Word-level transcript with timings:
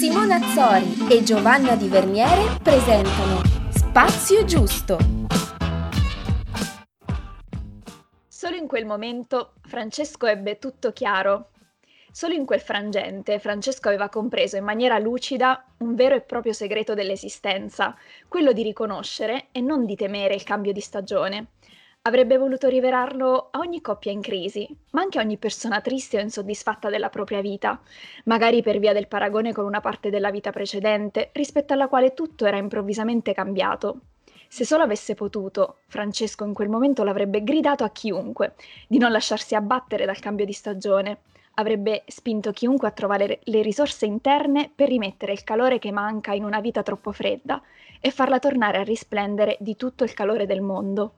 Simona 0.00 0.36
Azzori 0.36 1.12
e 1.14 1.22
Giovanna 1.22 1.76
Di 1.76 1.86
Verniere 1.86 2.56
presentano 2.62 3.42
Spazio 3.68 4.46
Giusto. 4.46 4.96
Solo 8.26 8.56
in 8.56 8.66
quel 8.66 8.86
momento 8.86 9.56
Francesco 9.60 10.24
ebbe 10.24 10.58
tutto 10.58 10.92
chiaro. 10.92 11.50
Solo 12.10 12.32
in 12.32 12.46
quel 12.46 12.62
frangente 12.62 13.38
Francesco 13.40 13.88
aveva 13.88 14.08
compreso 14.08 14.56
in 14.56 14.64
maniera 14.64 14.98
lucida 14.98 15.66
un 15.80 15.94
vero 15.94 16.14
e 16.14 16.22
proprio 16.22 16.54
segreto 16.54 16.94
dell'esistenza, 16.94 17.94
quello 18.26 18.52
di 18.52 18.62
riconoscere 18.62 19.48
e 19.52 19.60
non 19.60 19.84
di 19.84 19.96
temere 19.96 20.32
il 20.32 20.44
cambio 20.44 20.72
di 20.72 20.80
stagione. 20.80 21.48
Avrebbe 22.02 22.38
voluto 22.38 22.68
rivelarlo 22.68 23.48
a 23.50 23.58
ogni 23.58 23.82
coppia 23.82 24.10
in 24.10 24.22
crisi, 24.22 24.66
ma 24.92 25.02
anche 25.02 25.18
a 25.18 25.22
ogni 25.22 25.36
persona 25.36 25.82
triste 25.82 26.16
o 26.16 26.20
insoddisfatta 26.20 26.88
della 26.88 27.10
propria 27.10 27.42
vita, 27.42 27.78
magari 28.24 28.62
per 28.62 28.78
via 28.78 28.94
del 28.94 29.06
paragone 29.06 29.52
con 29.52 29.66
una 29.66 29.82
parte 29.82 30.08
della 30.08 30.30
vita 30.30 30.50
precedente, 30.50 31.28
rispetto 31.34 31.74
alla 31.74 31.88
quale 31.88 32.14
tutto 32.14 32.46
era 32.46 32.56
improvvisamente 32.56 33.34
cambiato. 33.34 34.00
Se 34.48 34.64
solo 34.64 34.82
avesse 34.82 35.14
potuto, 35.14 35.80
Francesco 35.88 36.46
in 36.46 36.54
quel 36.54 36.70
momento 36.70 37.04
l'avrebbe 37.04 37.44
gridato 37.44 37.84
a 37.84 37.90
chiunque 37.90 38.54
di 38.88 38.96
non 38.96 39.12
lasciarsi 39.12 39.54
abbattere 39.54 40.06
dal 40.06 40.20
cambio 40.20 40.46
di 40.46 40.54
stagione. 40.54 41.18
Avrebbe 41.56 42.04
spinto 42.06 42.50
chiunque 42.52 42.88
a 42.88 42.92
trovare 42.92 43.40
le 43.42 43.60
risorse 43.60 44.06
interne 44.06 44.72
per 44.74 44.88
rimettere 44.88 45.32
il 45.32 45.44
calore 45.44 45.78
che 45.78 45.92
manca 45.92 46.32
in 46.32 46.44
una 46.44 46.60
vita 46.60 46.82
troppo 46.82 47.12
fredda 47.12 47.60
e 48.00 48.10
farla 48.10 48.38
tornare 48.38 48.78
a 48.78 48.84
risplendere 48.84 49.58
di 49.60 49.76
tutto 49.76 50.02
il 50.02 50.14
calore 50.14 50.46
del 50.46 50.62
mondo. 50.62 51.12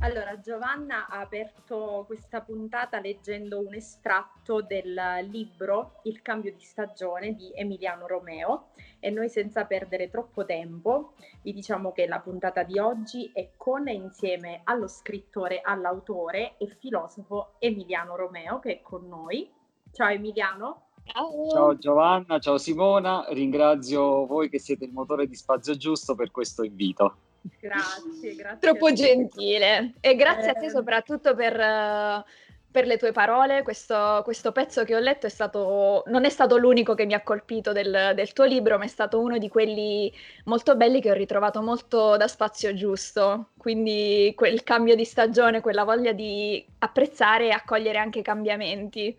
Allora, 0.00 0.38
Giovanna 0.40 1.08
ha 1.08 1.20
aperto 1.20 2.04
questa 2.06 2.42
puntata 2.42 3.00
leggendo 3.00 3.60
un 3.60 3.72
estratto 3.74 4.60
del 4.60 4.94
libro 5.30 6.00
Il 6.02 6.20
cambio 6.20 6.52
di 6.52 6.62
stagione 6.62 7.34
di 7.34 7.50
Emiliano 7.54 8.06
Romeo 8.06 8.68
e 9.00 9.08
noi 9.08 9.30
senza 9.30 9.64
perdere 9.64 10.10
troppo 10.10 10.44
tempo 10.44 11.14
vi 11.42 11.54
diciamo 11.54 11.92
che 11.92 12.06
la 12.06 12.20
puntata 12.20 12.62
di 12.62 12.78
oggi 12.78 13.30
è 13.32 13.52
con 13.56 13.88
e 13.88 13.94
insieme 13.94 14.60
allo 14.64 14.86
scrittore, 14.86 15.62
all'autore 15.62 16.58
e 16.58 16.66
filosofo 16.78 17.54
Emiliano 17.58 18.16
Romeo 18.16 18.58
che 18.58 18.80
è 18.80 18.82
con 18.82 19.08
noi. 19.08 19.50
Ciao 19.92 20.08
Emiliano. 20.08 20.88
Ciao. 21.04 21.48
ciao 21.48 21.78
Giovanna, 21.78 22.38
ciao 22.38 22.58
Simona, 22.58 23.24
ringrazio 23.30 24.26
voi 24.26 24.50
che 24.50 24.58
siete 24.58 24.84
il 24.84 24.92
motore 24.92 25.26
di 25.26 25.34
Spazio 25.34 25.74
Giusto 25.74 26.14
per 26.14 26.30
questo 26.30 26.64
invito. 26.64 27.25
Grazie, 27.60 28.34
grazie. 28.34 28.58
Troppo 28.58 28.92
gentile. 28.92 29.94
E 30.00 30.14
grazie 30.14 30.46
eh... 30.46 30.50
a 30.50 30.54
te 30.54 30.70
soprattutto 30.70 31.34
per, 31.34 31.54
uh, 31.54 32.22
per 32.70 32.86
le 32.86 32.96
tue 32.96 33.12
parole. 33.12 33.62
Questo, 33.62 34.22
questo, 34.24 34.52
pezzo 34.52 34.84
che 34.84 34.94
ho 34.94 34.98
letto 34.98 35.26
è 35.26 35.30
stato, 35.30 36.02
non 36.06 36.24
è 36.24 36.28
stato 36.28 36.56
l'unico 36.56 36.94
che 36.94 37.06
mi 37.06 37.14
ha 37.14 37.22
colpito 37.22 37.72
del, 37.72 38.12
del, 38.14 38.32
tuo 38.32 38.44
libro, 38.44 38.78
ma 38.78 38.84
è 38.84 38.88
stato 38.88 39.20
uno 39.20 39.38
di 39.38 39.48
quelli 39.48 40.12
molto 40.44 40.76
belli 40.76 41.00
che 41.00 41.10
ho 41.10 41.14
ritrovato 41.14 41.62
molto 41.62 42.16
da 42.16 42.28
spazio 42.28 42.74
giusto. 42.74 43.50
Quindi 43.56 44.32
quel 44.36 44.62
cambio 44.62 44.94
di 44.94 45.04
stagione, 45.04 45.60
quella 45.60 45.84
voglia 45.84 46.12
di 46.12 46.64
apprezzare 46.78 47.46
e 47.46 47.50
accogliere 47.50 47.98
anche 47.98 48.20
i 48.20 48.22
cambiamenti 48.22 49.16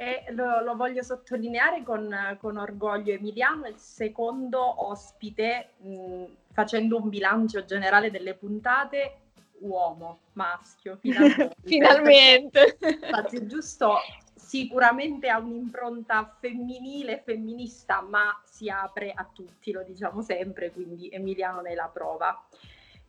e 0.00 0.26
lo, 0.30 0.62
lo 0.62 0.76
voglio 0.76 1.02
sottolineare 1.02 1.82
con, 1.82 2.36
con, 2.40 2.56
orgoglio. 2.56 3.12
Emiliano 3.12 3.64
è 3.64 3.70
il 3.70 3.78
secondo 3.78 4.88
ospite, 4.88 5.70
mh, 5.78 6.24
facendo 6.58 6.96
un 6.96 7.08
bilancio 7.08 7.64
generale 7.64 8.10
delle 8.10 8.34
puntate, 8.34 9.18
uomo, 9.60 10.22
maschio, 10.32 10.96
finalmente. 11.00 11.54
finalmente. 11.62 12.78
Infatti, 12.80 13.46
giusto, 13.46 13.94
sicuramente 14.34 15.28
ha 15.28 15.38
un'impronta 15.38 16.36
femminile, 16.40 17.22
femminista, 17.24 18.00
ma 18.00 18.42
si 18.44 18.68
apre 18.68 19.12
a 19.12 19.24
tutti, 19.32 19.70
lo 19.70 19.84
diciamo 19.84 20.20
sempre, 20.20 20.72
quindi 20.72 21.08
Emiliano 21.10 21.60
ne 21.60 21.70
è 21.70 21.74
la 21.76 21.90
prova. 21.92 22.44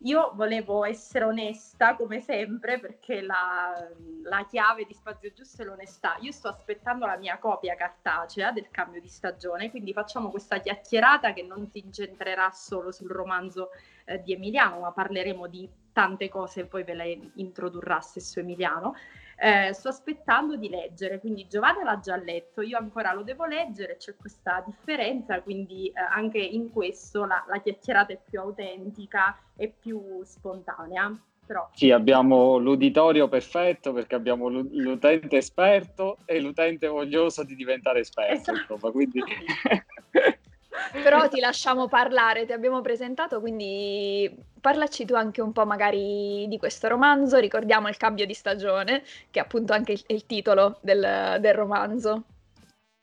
Io 0.04 0.32
volevo 0.34 0.86
essere 0.86 1.26
onesta 1.26 1.94
come 1.94 2.20
sempre 2.20 2.80
perché 2.80 3.20
la, 3.20 3.86
la, 4.22 4.46
chiave 4.46 4.86
di 4.86 4.94
Spazio 4.94 5.30
Giusto 5.34 5.60
è 5.60 5.64
l'onestà. 5.66 6.16
Io 6.20 6.32
sto 6.32 6.48
aspettando 6.48 7.04
la 7.04 7.18
mia 7.18 7.36
copia 7.38 7.74
cartacea 7.74 8.50
del 8.50 8.70
cambio 8.70 8.98
di 8.98 9.08
stagione, 9.08 9.68
quindi 9.68 9.92
facciamo 9.92 10.30
questa 10.30 10.58
chiacchierata 10.58 11.34
che 11.34 11.42
non 11.42 11.68
si 11.68 11.80
incentrerà 11.80 12.50
solo 12.50 12.92
sul 12.92 13.10
romanzo 13.10 13.68
eh, 14.06 14.22
di 14.22 14.32
Emiliano, 14.32 14.80
ma 14.80 14.90
parleremo 14.90 15.46
di 15.46 15.68
tante 15.92 16.30
cose 16.30 16.60
e 16.60 16.66
poi 16.66 16.82
ve 16.82 16.94
le 16.94 17.30
introdurrà 17.34 18.00
stesso 18.00 18.40
Emiliano. 18.40 18.94
Eh, 19.42 19.72
sto 19.72 19.88
aspettando 19.88 20.56
di 20.56 20.68
leggere, 20.68 21.18
quindi 21.18 21.46
Giovanna 21.48 21.82
l'ha 21.82 21.98
già 21.98 22.14
letto, 22.16 22.60
io 22.60 22.76
ancora 22.76 23.14
lo 23.14 23.22
devo 23.22 23.46
leggere, 23.46 23.96
c'è 23.96 24.14
questa 24.14 24.62
differenza, 24.66 25.40
quindi 25.40 25.86
eh, 25.86 25.92
anche 25.98 26.36
in 26.36 26.70
questo 26.70 27.24
la, 27.24 27.42
la, 27.48 27.58
chiacchierata 27.58 28.12
è 28.12 28.20
più 28.22 28.38
autentica 28.38 29.34
e 29.56 29.72
più 29.80 30.22
spontanea. 30.24 31.18
Però... 31.46 31.70
Sì, 31.72 31.90
abbiamo 31.90 32.58
l'uditorio 32.58 33.28
perfetto 33.28 33.94
perché 33.94 34.14
abbiamo 34.14 34.48
l'utente 34.48 35.38
esperto 35.38 36.18
e 36.26 36.38
l'utente 36.38 36.86
voglioso 36.86 37.42
di 37.42 37.56
diventare 37.56 38.00
esperto, 38.00 38.52
esatto. 38.52 38.74
insomma, 38.74 38.92
quindi... 38.92 39.22
Però 41.02 41.28
ti 41.28 41.40
lasciamo 41.40 41.88
parlare, 41.88 42.46
ti 42.46 42.52
abbiamo 42.52 42.80
presentato, 42.80 43.40
quindi 43.40 44.32
parlaci 44.60 45.04
tu 45.04 45.14
anche 45.14 45.40
un 45.40 45.52
po' 45.52 45.66
magari 45.66 46.46
di 46.48 46.58
questo 46.58 46.88
romanzo, 46.88 47.38
ricordiamo 47.38 47.88
il 47.88 47.96
cambio 47.96 48.26
di 48.26 48.34
stagione, 48.34 49.02
che 49.30 49.40
è 49.40 49.42
appunto 49.42 49.72
anche 49.72 49.92
il, 49.92 50.02
il 50.08 50.26
titolo 50.26 50.78
del, 50.80 51.38
del, 51.40 51.54
romanzo. 51.54 52.24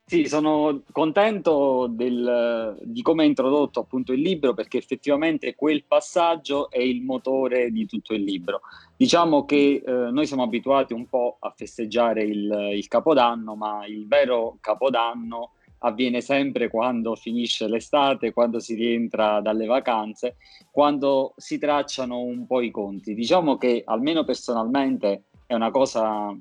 Sì, 0.04 0.24
sono 0.24 0.84
contento 0.90 1.86
del, 1.90 2.78
di 2.82 3.02
come 3.02 3.24
ha 3.24 3.26
introdotto 3.26 3.80
appunto 3.80 4.14
il 4.14 4.22
libro 4.22 4.54
perché 4.54 4.78
effettivamente 4.78 5.54
quel 5.54 5.84
passaggio 5.84 6.70
è 6.70 6.78
il 6.78 7.02
motore 7.02 7.70
di 7.70 7.84
tutto 7.84 8.14
il 8.14 8.22
libro. 8.22 8.62
Diciamo 8.96 9.44
che 9.44 9.82
eh, 9.84 9.92
noi 9.92 10.26
siamo 10.26 10.44
abituati 10.44 10.94
un 10.94 11.06
po' 11.06 11.36
a 11.40 11.52
festeggiare 11.54 12.22
il, 12.22 12.70
il 12.72 12.88
Capodanno, 12.88 13.54
ma 13.54 13.84
il 13.86 14.06
vero 14.06 14.56
Capodanno 14.60 15.50
avviene 15.80 16.20
sempre 16.20 16.68
quando 16.68 17.14
finisce 17.14 17.68
l'estate, 17.68 18.32
quando 18.32 18.58
si 18.58 18.74
rientra 18.74 19.40
dalle 19.40 19.66
vacanze, 19.66 20.36
quando 20.70 21.34
si 21.36 21.58
tracciano 21.58 22.20
un 22.20 22.46
po' 22.46 22.60
i 22.60 22.70
conti. 22.70 23.14
Diciamo 23.14 23.56
che 23.56 23.82
almeno 23.84 24.24
personalmente 24.24 25.24
è 25.46 25.54
una 25.54 25.70
cosa 25.70 26.36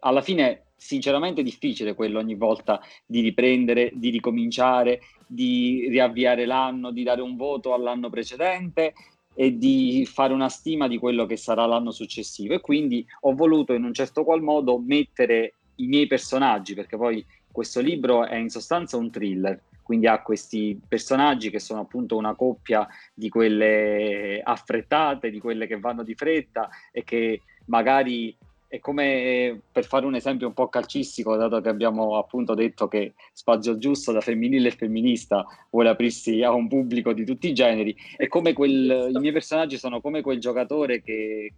alla 0.00 0.22
fine 0.22 0.64
sinceramente 0.76 1.42
difficile 1.42 1.94
quello 1.94 2.18
ogni 2.18 2.34
volta 2.34 2.80
di 3.06 3.20
riprendere, 3.20 3.90
di 3.94 4.10
ricominciare, 4.10 5.00
di 5.26 5.86
riavviare 5.88 6.44
l'anno, 6.44 6.90
di 6.90 7.02
dare 7.02 7.22
un 7.22 7.36
voto 7.36 7.72
all'anno 7.72 8.10
precedente 8.10 8.92
e 9.34 9.56
di 9.56 10.06
fare 10.10 10.32
una 10.32 10.48
stima 10.48 10.86
di 10.86 10.98
quello 10.98 11.26
che 11.26 11.36
sarà 11.36 11.66
l'anno 11.66 11.90
successivo 11.90 12.54
e 12.54 12.60
quindi 12.60 13.04
ho 13.22 13.34
voluto 13.34 13.72
in 13.72 13.84
un 13.84 13.92
certo 13.92 14.24
qual 14.24 14.42
modo 14.42 14.78
mettere 14.78 15.54
i 15.76 15.86
miei 15.86 16.06
personaggi 16.06 16.74
perché 16.74 16.96
poi 16.96 17.24
questo 17.54 17.80
libro 17.80 18.26
è 18.26 18.34
in 18.34 18.48
sostanza 18.48 18.96
un 18.96 19.12
thriller, 19.12 19.60
quindi 19.80 20.08
ha 20.08 20.20
questi 20.22 20.76
personaggi 20.88 21.50
che 21.50 21.60
sono 21.60 21.82
appunto 21.82 22.16
una 22.16 22.34
coppia 22.34 22.84
di 23.14 23.28
quelle 23.28 24.40
affrettate, 24.42 25.30
di 25.30 25.38
quelle 25.38 25.68
che 25.68 25.78
vanno 25.78 26.02
di 26.02 26.16
fretta 26.16 26.68
e 26.90 27.04
che 27.04 27.42
magari 27.66 28.36
è 28.66 28.80
come 28.80 29.60
per 29.70 29.84
fare 29.84 30.04
un 30.04 30.16
esempio 30.16 30.48
un 30.48 30.52
po' 30.52 30.68
calcistico, 30.68 31.36
dato 31.36 31.60
che 31.60 31.68
abbiamo 31.68 32.16
appunto 32.16 32.54
detto 32.54 32.88
che 32.88 33.14
Spazio 33.32 33.78
Giusto 33.78 34.10
da 34.10 34.20
femminile 34.20 34.66
e 34.66 34.72
femminista 34.72 35.46
vuole 35.70 35.90
aprirsi 35.90 36.42
a 36.42 36.52
un 36.52 36.66
pubblico 36.66 37.12
di 37.12 37.24
tutti 37.24 37.46
i 37.46 37.54
generi, 37.54 37.94
è 38.16 38.26
come 38.26 38.52
quel, 38.52 39.12
i 39.14 39.18
miei 39.20 39.32
personaggi 39.32 39.78
sono 39.78 40.00
come 40.00 40.22
quel 40.22 40.40
giocatore 40.40 41.02
che 41.02 41.52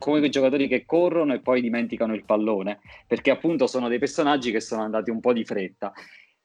come 0.00 0.18
quei 0.18 0.30
giocatori 0.30 0.66
che 0.66 0.86
corrono 0.86 1.34
e 1.34 1.40
poi 1.40 1.60
dimenticano 1.60 2.14
il 2.14 2.24
pallone, 2.24 2.80
perché 3.06 3.30
appunto 3.30 3.66
sono 3.66 3.86
dei 3.86 3.98
personaggi 3.98 4.50
che 4.50 4.60
sono 4.60 4.82
andati 4.82 5.10
un 5.10 5.20
po' 5.20 5.34
di 5.34 5.44
fretta. 5.44 5.92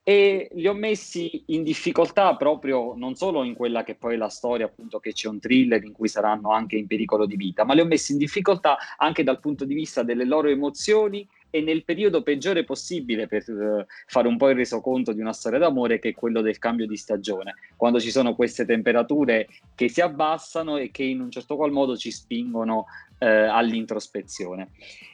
E 0.03 0.49
li 0.51 0.67
ho 0.67 0.73
messi 0.73 1.45
in 1.47 1.63
difficoltà 1.63 2.35
proprio 2.35 2.93
non 2.95 3.15
solo 3.15 3.43
in 3.43 3.55
quella 3.55 3.83
che 3.83 3.95
poi 3.95 4.15
è 4.15 4.17
la 4.17 4.29
storia, 4.29 4.65
appunto, 4.65 4.99
che 4.99 5.13
c'è 5.13 5.29
un 5.29 5.39
thriller 5.39 5.83
in 5.83 5.93
cui 5.93 6.09
saranno 6.09 6.51
anche 6.51 6.75
in 6.75 6.85
pericolo 6.85 7.25
di 7.25 7.37
vita, 7.37 7.63
ma 7.63 7.73
li 7.73 7.79
ho 7.79 7.85
messi 7.85 8.11
in 8.11 8.17
difficoltà 8.17 8.77
anche 8.97 9.23
dal 9.23 9.39
punto 9.39 9.63
di 9.63 9.73
vista 9.73 10.03
delle 10.03 10.25
loro 10.25 10.49
emozioni 10.49 11.27
e 11.55 11.61
nel 11.61 11.85
periodo 11.85 12.21
peggiore 12.21 12.65
possibile 12.65 13.27
per 13.27 13.45
uh, 13.47 13.85
fare 14.07 14.27
un 14.27 14.35
po' 14.35 14.49
il 14.49 14.57
resoconto 14.57 15.13
di 15.13 15.21
una 15.21 15.31
storia 15.31 15.57
d'amore 15.57 15.99
che 15.99 16.09
è 16.09 16.13
quello 16.13 16.41
del 16.41 16.59
cambio 16.59 16.85
di 16.85 16.97
stagione, 16.97 17.55
quando 17.77 18.01
ci 18.01 18.11
sono 18.11 18.35
queste 18.35 18.65
temperature 18.65 19.47
che 19.73 19.87
si 19.87 20.01
abbassano 20.01 20.75
e 20.75 20.91
che 20.91 21.03
in 21.03 21.21
un 21.21 21.31
certo 21.31 21.55
qual 21.55 21.71
modo 21.71 21.95
ci 21.95 22.11
spingono 22.11 22.79
uh, 23.19 23.25
all'introspezione. 23.25 24.71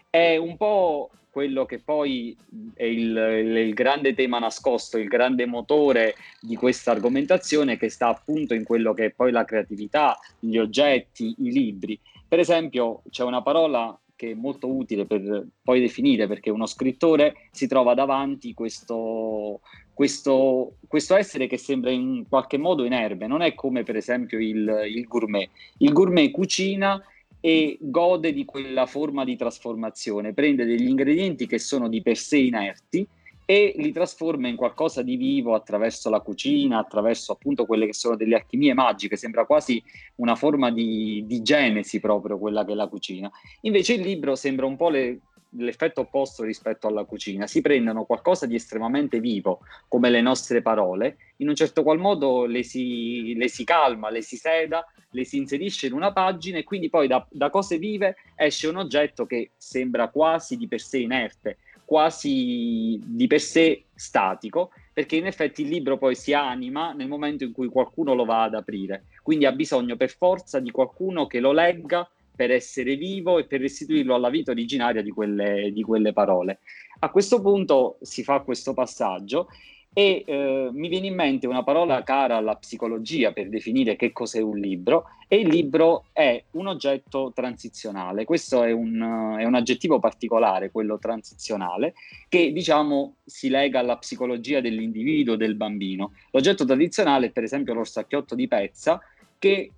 È 0.10 0.36
un 0.36 0.58
po' 0.58 1.12
quello 1.30 1.66
che 1.66 1.78
poi 1.78 2.36
è 2.74 2.86
il, 2.86 3.16
il, 3.16 3.56
il, 3.58 3.74
grande 3.76 4.16
tema 4.16 4.40
nascosto, 4.40 4.98
il 4.98 5.08
grande 5.08 5.46
motore 5.46 6.16
di 6.42 6.56
questa 6.56 6.90
argomentazione 6.90 7.78
che 7.78 7.90
sta 7.90 8.08
appunto 8.08 8.56
in 8.56 8.64
quello 8.64 8.96
che 8.96 9.06
è 9.06 9.12
poi 9.12 9.32
la 9.32 9.46
creatività, 9.46 10.18
gli 10.40 10.58
oggetti, 10.58 11.36
i 11.38 11.52
libri. 11.52 12.00
Per 12.28 12.40
esempio, 12.40 13.04
c'è 13.12 13.24
una 13.24 13.44
parola 13.44 13.96
che 14.22 14.32
è 14.32 14.36
molto 14.36 14.72
utile 14.72 15.08
per 15.08 15.48
poi 15.64 15.80
definire, 15.80 16.28
perché 16.28 16.52
uno 16.52 16.68
scrittore 16.68 17.48
si 17.50 17.66
trova 17.66 17.96
davanti 17.96 18.54
questo, 18.54 19.62
questo, 19.92 20.76
questo 20.88 21.16
essere 21.16 21.48
che 21.48 21.58
sembra 21.58 21.90
in 21.90 22.26
qualche 22.30 22.60
modo 22.60 22.86
inerme, 22.86 23.26
non 23.26 23.42
è 23.42 23.56
come 23.56 23.82
per 23.82 23.96
esempio 23.96 24.38
il, 24.38 24.84
il 24.94 25.08
gourmet. 25.08 25.50
Il 25.78 25.92
gourmet 25.92 26.30
cucina 26.30 27.04
e 27.40 27.80
gode 27.82 28.32
di 28.32 28.46
quella 28.46 28.86
forma 28.86 29.24
di 29.24 29.36
trasformazione, 29.36 30.36
prende 30.36 30.66
degli 30.66 30.88
ingredienti 30.88 31.48
che 31.48 31.58
sono 31.58 31.90
di 31.90 32.04
per 32.04 32.16
sé 32.16 32.38
inerti 32.38 33.08
e 33.46 33.74
li 33.78 33.92
trasforma 33.92 34.48
in 34.48 34.56
qualcosa 34.56 35.02
di 35.02 35.16
vivo 35.16 35.54
attraverso 35.56 36.10
la 36.10 36.20
cucina, 36.20 36.80
attraverso 36.80 37.34
appunto 37.34 37.66
quelle 37.66 37.86
che 37.86 37.94
sono 37.94 38.16
delle 38.16 38.36
alchimie 38.36 38.74
magiche, 38.74 39.18
sembra 39.18 39.46
quasi 39.46 39.82
una 40.16 40.36
forma 40.36 40.72
di, 40.72 41.24
di 41.26 41.42
genesi 41.42 42.00
proprio 42.00 42.38
quella 42.38 42.64
che 42.64 42.72
è 42.72 42.76
la 42.76 42.88
cucina. 42.88 43.30
Invece 43.62 43.94
il 43.94 44.02
libro 44.02 44.36
sembra 44.36 44.66
un 44.66 44.78
po' 44.78 44.90
le, 44.90 45.20
l'effetto 45.58 46.02
opposto 46.02 46.44
rispetto 46.44 46.88
alla 46.88 47.04
cucina, 47.04 47.48
si 47.48 47.62
prendono 47.62 48.06
qualcosa 48.06 48.46
di 48.46 48.56
estremamente 48.56 49.20
vivo, 49.20 49.60
come 49.88 50.10
le 50.10 50.22
nostre 50.22 50.62
parole, 50.62 51.18
in 51.38 51.50
un 51.50 51.56
certo 51.56 51.84
qual 51.84 51.98
modo 51.98 52.46
le 52.46 52.64
si, 52.64 53.36
le 53.36 53.50
si 53.50 53.64
calma, 53.64 54.10
le 54.10 54.22
si 54.22 54.38
seda, 54.38 54.86
le 55.12 55.26
si 55.26 55.38
inserisce 55.38 55.88
in 55.88 55.94
una 55.94 56.14
pagina 56.14 56.58
e 56.58 56.64
quindi 56.64 56.90
poi 56.90 57.08
da, 57.08 57.26
da 57.30 57.50
cose 57.50 57.78
vive 57.78 58.16
esce 58.36 58.68
un 58.68 58.78
oggetto 58.78 59.26
che 59.26 59.52
sembra 59.58 60.08
quasi 60.08 60.56
di 60.56 60.68
per 60.68 60.80
sé 60.80 61.00
inerte, 61.00 61.58
quasi 61.92 62.98
di 63.04 63.28
per 63.28 63.42
sé 63.42 63.88
statico, 63.94 64.72
perché 64.94 65.18
in 65.18 65.26
effetti 65.26 65.64
il 65.64 65.68
libro 65.68 65.98
poi 65.98 66.16
si 66.16 66.32
anima 66.32 66.94
nel 66.94 67.10
momento 67.10 67.44
in 67.44 67.52
cui 67.52 67.68
qualcuno 67.68 68.14
lo 68.14 68.24
va 68.24 68.44
ad 68.44 68.54
aprire, 68.54 69.08
quindi 69.22 69.46
ha 69.46 69.52
bisogno 69.52 69.98
per 69.98 70.10
forza 70.10 70.62
di 70.62 70.72
qualcuno 70.72 71.28
che 71.28 71.42
lo 71.42 71.52
legga 71.52 72.10
per 72.34 72.50
essere 72.50 72.96
vivo 72.96 73.40
e 73.40 73.44
per 73.44 73.60
restituirlo 73.60 74.16
alla 74.16 74.30
vita 74.30 74.52
originaria 74.52 75.02
di 75.02 75.10
quelle, 75.12 75.70
di 75.74 75.84
quelle 75.84 76.14
parole. 76.14 76.60
A 77.00 77.10
questo 77.10 77.42
punto 77.42 77.98
si 78.00 78.24
fa 78.24 78.40
questo 78.40 78.74
passaggio 78.74 79.50
e 79.94 80.24
eh, 80.26 80.70
mi 80.72 80.88
viene 80.88 81.08
in 81.08 81.16
mente 81.16 81.48
una 81.48 81.64
parola 81.64 82.02
cara 82.04 82.38
alla 82.38 82.56
psicologia 82.56 83.34
per 83.34 83.50
definire 83.50 83.98
che 83.98 84.14
cos'è 84.14 84.40
un 84.40 84.58
libro 84.58 85.08
e 85.28 85.40
il 85.40 85.50
libro 85.50 86.06
è 86.14 86.42
un 86.52 86.68
oggetto 86.68 87.32
transizionale. 87.36 88.24
Questo 88.24 88.64
è 88.64 88.72
un, 88.72 89.36
è 89.38 89.44
un 89.44 89.56
aggettivo 89.56 90.00
particolare, 90.00 90.72
quello 90.72 90.98
transizionale, 90.98 91.94
che 92.30 92.54
diciamo 92.54 93.16
si 93.26 93.50
lega 93.50 93.80
alla 93.80 93.98
psicologia 93.98 94.62
dell'individuo, 94.62 95.36
del 95.36 95.56
bambino. 95.56 96.14
L'oggetto 96.32 96.64
tradizionale 96.64 97.28
è 97.28 97.32
per 97.32 97.44
esempio 97.44 97.74
l'orsacchiotto 97.74 98.34
di 98.34 98.48
pezza 98.48 99.02
che 99.38 99.72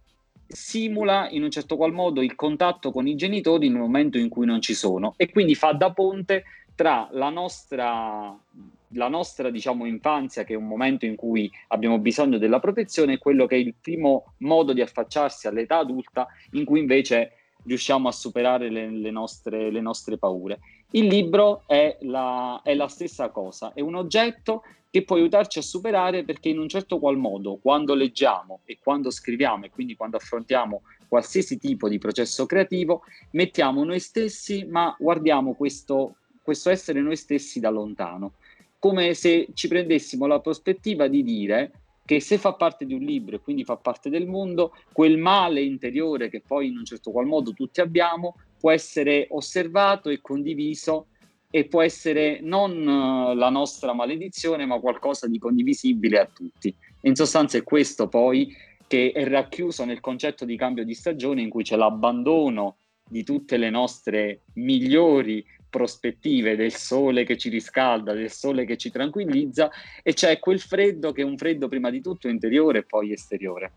simula 0.45 1.27
in 1.31 1.42
un 1.42 1.50
certo 1.50 1.75
qual 1.75 1.92
modo 1.92 2.21
il 2.21 2.36
contatto 2.36 2.92
con 2.92 3.07
i 3.07 3.15
genitori 3.15 3.69
nel 3.69 3.80
momento 3.80 4.19
in 4.19 4.30
cui 4.30 4.45
non 4.45 4.62
ci 4.62 4.75
sono 4.75 5.15
e 5.18 5.31
quindi 5.31 5.56
fa 5.56 5.71
da 5.71 5.92
ponte 5.92 6.44
tra 6.75 7.07
la 7.12 7.30
nostra 7.30 8.38
la 8.94 9.07
nostra 9.07 9.50
diciamo, 9.50 9.86
infanzia, 9.86 10.44
che 10.44 10.54
è 10.54 10.57
un 10.57 10.68
momento 10.68 11.06
in 11.06 11.16
cui 11.16 11.51
abbiamo 11.69 12.00
bisogno 12.00 12.38
della 12.38 12.60
protezione, 12.60 13.13
è 13.13 13.18
quello 13.18 13.45
che 13.45 13.56
è 13.56 13.60
il 13.60 13.75
primo 13.80 14.34
modo 14.40 14.74
di 14.74 14.81
affacciarsi 14.81 15.48
all'età 15.48 15.78
adulta, 15.78 16.28
in 16.51 16.66
cui 16.66 16.80
invece 16.80 17.34
riusciamo 17.66 18.07
a 18.07 18.12
superare 18.12 18.69
le, 18.69 18.90
le, 18.90 19.12
nostre, 19.12 19.72
le 19.72 19.81
nostre, 19.81 20.18
paure. 20.18 20.60
Il 20.92 21.07
libro 21.07 21.63
è 21.66 21.98
la, 22.01 22.62
è 22.63 22.74
la, 22.74 22.88
stessa 22.88 23.30
cosa, 23.30 23.74
è 23.74 23.81
un 23.81 23.95
oggetto 23.95 24.63
che 24.90 25.04
può 25.04 25.16
aiutarci 25.16 25.57
a 25.57 25.63
superare 25.63 26.24
perché 26.24 26.50
in 26.50 26.60
un 26.60 26.69
certo 26.69 27.00
qual 27.00 27.18
modo, 27.18 27.57
quando 27.62 27.96
leggiamo 27.96 28.60
e 28.66 28.78
quando 28.80 29.10
scriviamo 29.10 29.66
e 29.66 29.72
quindi 29.72 29.96
quando 29.96 30.18
affrontiamo 30.18 30.84
qualsiasi 31.07 31.57
tipo 31.57 31.89
di 31.89 31.98
processo 31.98 32.46
creativo, 32.46 33.04
mettiamo 33.31 33.84
noi 33.84 34.00
stessi, 34.00 34.66
ma 34.66 34.96
guardiamo 35.00 35.54
questo, 35.54 36.18
questo 36.44 36.69
essere 36.69 37.01
noi 37.01 37.16
stessi 37.16 37.60
da 37.60 37.69
lontano 37.69 38.34
come 38.84 39.14
se 39.14 39.48
ci 39.54 39.70
prendessimo 39.70 40.26
la 40.28 40.42
prospettiva 40.42 41.08
di 41.08 41.24
dire 41.24 41.72
che 42.04 42.20
se 42.20 42.38
fa 42.38 42.52
parte 42.52 42.86
di 42.86 42.94
un 42.94 43.00
libro 43.00 43.38
e 43.38 43.40
quindi 43.40 43.64
fa 43.64 43.78
parte 43.78 44.10
del 44.10 44.28
mondo, 44.28 44.74
quel 44.92 45.18
male 45.18 45.62
interiore 45.62 46.28
che 46.28 46.44
poi 46.46 46.68
in 46.68 46.76
un 46.80 46.84
certo 46.84 47.10
qual 47.12 47.26
modo 47.26 47.54
tutti 47.54 47.80
abbiamo 47.80 48.36
può 48.60 48.72
essere 48.72 49.28
osservato 49.30 50.10
e 50.10 50.20
condiviso 50.20 51.08
e 51.50 51.64
può 51.64 51.82
essere 51.82 52.42
non 52.42 52.72
uh, 52.86 53.34
la 53.34 53.50
nostra 53.50 53.94
maledizione, 53.94 54.66
ma 54.66 54.78
qualcosa 54.82 55.30
di 55.30 55.40
condivisibile 55.40 56.20
a 56.20 56.26
tutti. 56.26 56.76
In 57.04 57.16
sostanza 57.16 57.58
è 57.58 57.64
questo 57.64 58.10
poi 58.10 58.54
che 58.86 59.14
è 59.14 59.26
racchiuso 59.26 59.86
nel 59.86 60.02
concetto 60.02 60.44
di 60.44 60.58
cambio 60.58 60.84
di 60.84 60.94
stagione 60.94 61.42
in 61.42 61.50
cui 61.50 61.64
c'è 61.64 61.78
l'abbandono 61.78 62.80
di 63.13 63.24
tutte 63.24 63.57
le 63.57 63.69
nostre 63.69 64.42
migliori 64.56 65.45
prospettive 65.69 66.56
del 66.56 66.74
sole 66.74 67.24
che 67.24 67.38
ci 67.38 67.50
riscalda, 67.50 68.13
del 68.13 68.31
sole 68.31 68.65
che 68.65 68.75
ci 68.75 68.89
tranquillizza 68.89 69.69
e 70.01 70.13
c'è 70.13 70.39
quel 70.39 70.60
freddo 70.60 71.12
che 71.12 71.21
è 71.21 71.25
un 71.25 71.38
freddo 71.38 71.68
prima 71.68 71.92
di 71.92 72.01
tutto 72.01 72.27
interiore 72.27 72.80
e 72.80 72.86
poi 72.86 73.12
esteriore. 73.12 73.71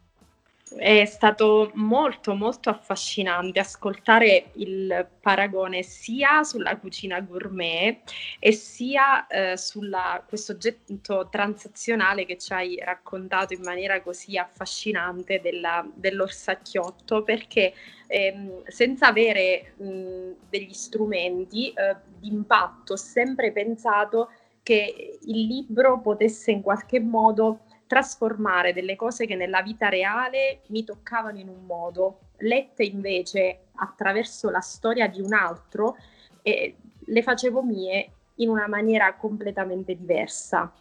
È 0.74 1.04
stato 1.04 1.70
molto 1.74 2.34
molto 2.34 2.70
affascinante 2.70 3.60
ascoltare 3.60 4.50
il 4.54 5.06
paragone 5.20 5.84
sia 5.84 6.42
sulla 6.42 6.76
cucina 6.76 7.20
gourmet 7.20 8.00
e 8.40 8.50
sia 8.50 9.28
eh, 9.28 9.56
su 9.56 9.80
questo 10.26 10.52
oggetto 10.52 11.28
transazionale 11.30 12.26
che 12.26 12.36
ci 12.36 12.52
hai 12.52 12.80
raccontato 12.82 13.54
in 13.54 13.60
maniera 13.62 14.02
così 14.02 14.36
affascinante 14.36 15.40
della, 15.40 15.88
dell'orsacchiotto 15.94 17.22
perché 17.22 17.72
ehm, 18.08 18.64
senza 18.66 19.06
avere 19.06 19.74
mh, 19.76 20.48
degli 20.48 20.72
strumenti 20.72 21.68
eh, 21.68 21.96
di 22.18 22.26
impatto 22.26 22.94
ho 22.94 22.96
sempre 22.96 23.52
pensato 23.52 24.30
che 24.64 25.20
il 25.22 25.46
libro 25.46 26.00
potesse 26.00 26.50
in 26.50 26.60
qualche 26.60 26.98
modo 26.98 27.65
trasformare 27.86 28.72
delle 28.72 28.96
cose 28.96 29.26
che 29.26 29.36
nella 29.36 29.62
vita 29.62 29.88
reale 29.88 30.62
mi 30.68 30.84
toccavano 30.84 31.38
in 31.38 31.48
un 31.48 31.64
modo, 31.64 32.20
lette 32.38 32.84
invece 32.84 33.66
attraverso 33.76 34.50
la 34.50 34.60
storia 34.60 35.06
di 35.06 35.20
un 35.20 35.32
altro, 35.32 35.96
e 36.42 36.76
le 36.98 37.22
facevo 37.22 37.62
mie 37.62 38.10
in 38.36 38.48
una 38.48 38.68
maniera 38.68 39.14
completamente 39.14 39.96
diversa. 39.96 40.72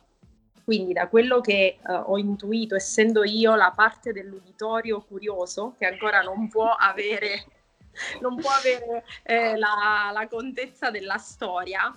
Quindi 0.63 0.93
da 0.93 1.07
quello 1.07 1.41
che 1.41 1.77
uh, 1.79 1.93
ho 2.07 2.17
intuito, 2.17 2.75
essendo 2.75 3.23
io 3.23 3.53
la 3.55 3.71
parte 3.75 4.11
dell'uditorio 4.11 5.01
curioso, 5.01 5.75
che 5.77 5.85
ancora 5.85 6.21
non 6.21 6.49
può 6.49 6.71
avere, 6.71 7.45
non 8.19 8.35
può 8.35 8.49
avere 8.49 9.03
eh, 9.23 9.55
la, 9.57 10.09
la 10.11 10.27
contezza 10.27 10.89
della 10.89 11.17
storia, 11.17 11.95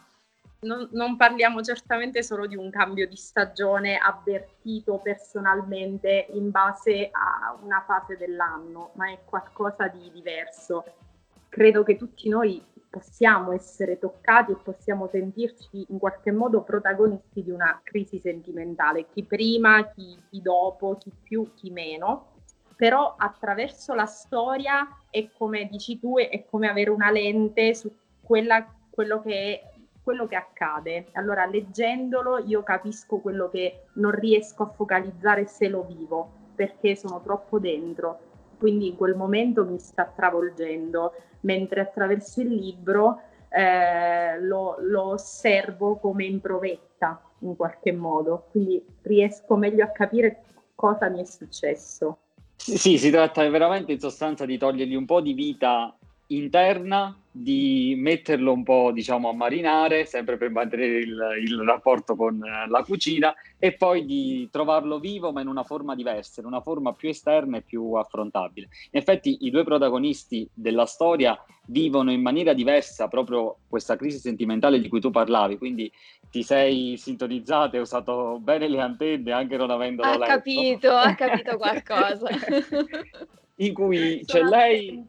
non, 0.60 0.88
non, 0.92 1.16
parliamo 1.16 1.60
certamente 1.62 2.22
solo 2.22 2.46
di 2.46 2.56
un 2.56 2.70
cambio 2.70 3.06
di 3.06 3.14
stagione 3.14 3.96
avvertito 3.96 4.98
personalmente 4.98 6.26
in 6.32 6.50
base 6.50 7.10
a 7.12 7.56
una 7.62 7.82
fase 7.86 8.16
dell'anno, 8.16 8.90
ma 8.94 9.10
è 9.10 9.20
qualcosa 9.24 9.86
di 9.86 10.10
diverso. 10.12 10.84
Credo 11.48 11.82
che 11.84 11.96
tutti 11.96 12.28
noi 12.28 12.64
possiamo 12.90 13.52
essere 13.52 13.98
toccati 13.98 14.52
e 14.52 14.56
possiamo 14.56 15.06
sentirci 15.06 15.86
in 15.90 15.98
qualche 15.98 16.32
modo 16.32 16.62
protagonisti 16.62 17.44
di 17.44 17.50
una 17.50 17.80
crisi 17.84 18.18
sentimentale, 18.18 19.06
chi 19.12 19.22
prima, 19.24 19.88
chi, 19.90 20.20
chi 20.28 20.42
dopo, 20.42 20.96
chi 20.96 21.12
più, 21.22 21.52
chi 21.54 21.70
meno. 21.70 22.32
Però 22.74 23.14
attraverso 23.16 23.94
la 23.94 24.06
storia 24.06 25.02
è 25.10 25.28
come 25.36 25.68
dici 25.68 25.98
tu, 25.98 26.16
è 26.16 26.44
come 26.48 26.68
avere 26.68 26.90
una 26.90 27.10
lente 27.10 27.74
su 27.74 27.92
quella, 28.20 28.66
quello 28.90 29.20
che 29.20 29.60
è 29.60 29.77
quello 30.08 30.26
che 30.26 30.36
accade. 30.36 31.08
Allora, 31.12 31.44
leggendolo 31.44 32.38
io 32.38 32.62
capisco 32.62 33.18
quello 33.18 33.50
che 33.50 33.88
non 33.96 34.10
riesco 34.12 34.62
a 34.62 34.72
focalizzare 34.74 35.44
se 35.44 35.68
lo 35.68 35.84
vivo, 35.84 36.30
perché 36.54 36.96
sono 36.96 37.20
troppo 37.20 37.58
dentro. 37.58 38.18
Quindi 38.56 38.86
in 38.86 38.96
quel 38.96 39.14
momento 39.14 39.66
mi 39.66 39.78
sta 39.78 40.06
travolgendo, 40.06 41.12
mentre 41.40 41.82
attraverso 41.82 42.40
il 42.40 42.54
libro 42.54 43.20
eh, 43.50 44.40
lo, 44.40 44.76
lo 44.80 45.10
osservo 45.10 45.96
come 45.96 46.24
in 46.24 46.40
provetta 46.40 47.20
in 47.40 47.54
qualche 47.54 47.92
modo, 47.92 48.46
quindi 48.50 48.82
riesco 49.02 49.56
meglio 49.56 49.84
a 49.84 49.88
capire 49.88 50.42
cosa 50.74 51.10
mi 51.10 51.20
è 51.20 51.24
successo. 51.24 52.20
Sì, 52.56 52.96
si 52.96 53.10
tratta 53.10 53.46
veramente 53.50 53.92
in 53.92 54.00
sostanza 54.00 54.46
di 54.46 54.56
togliergli 54.56 54.94
un 54.94 55.04
po' 55.04 55.20
di 55.20 55.34
vita 55.34 55.97
interna 56.28 57.16
di 57.30 57.94
metterlo 57.96 58.52
un 58.52 58.64
po' 58.64 58.90
diciamo 58.92 59.28
a 59.28 59.32
marinare, 59.32 60.04
sempre 60.04 60.36
per 60.36 60.50
mantenere 60.50 60.98
il, 60.98 61.18
il, 61.42 61.62
rapporto 61.62 62.16
con 62.16 62.38
la 62.38 62.82
cucina 62.82 63.32
e 63.58 63.72
poi 63.72 64.04
di 64.04 64.48
trovarlo 64.50 64.98
vivo 64.98 65.30
ma 65.30 65.40
in 65.40 65.46
una 65.46 65.62
forma 65.62 65.94
diversa, 65.94 66.40
in 66.40 66.46
una 66.46 66.60
forma 66.60 66.92
più 66.94 67.08
esterna 67.08 67.58
e 67.58 67.62
più 67.62 67.92
affrontabile. 67.92 68.68
In 68.90 68.98
effetti 68.98 69.38
i 69.42 69.50
due 69.50 69.64
protagonisti 69.64 70.48
della 70.52 70.86
storia 70.86 71.40
vivono 71.66 72.10
in 72.10 72.20
maniera 72.20 72.52
diversa 72.52 73.08
proprio 73.08 73.58
questa 73.68 73.96
crisi 73.96 74.18
sentimentale 74.18 74.80
di 74.80 74.88
cui 74.88 75.00
tu 75.00 75.10
parlavi, 75.10 75.58
quindi 75.58 75.90
ti 76.30 76.42
sei 76.42 76.96
sintonizzata 76.96 77.76
e 77.76 77.80
usato 77.80 78.38
bene 78.40 78.68
le 78.68 78.80
antenne 78.80 79.32
anche 79.32 79.56
non 79.56 79.70
avendo 79.70 80.02
letto. 80.02 80.22
Ha 80.24 80.26
capito, 80.26 80.90
ha 80.90 81.14
capito 81.14 81.56
qualcosa. 81.58 82.28
in 83.56 83.72
cui 83.72 84.22
c'è 84.24 84.42
lei... 84.42 85.04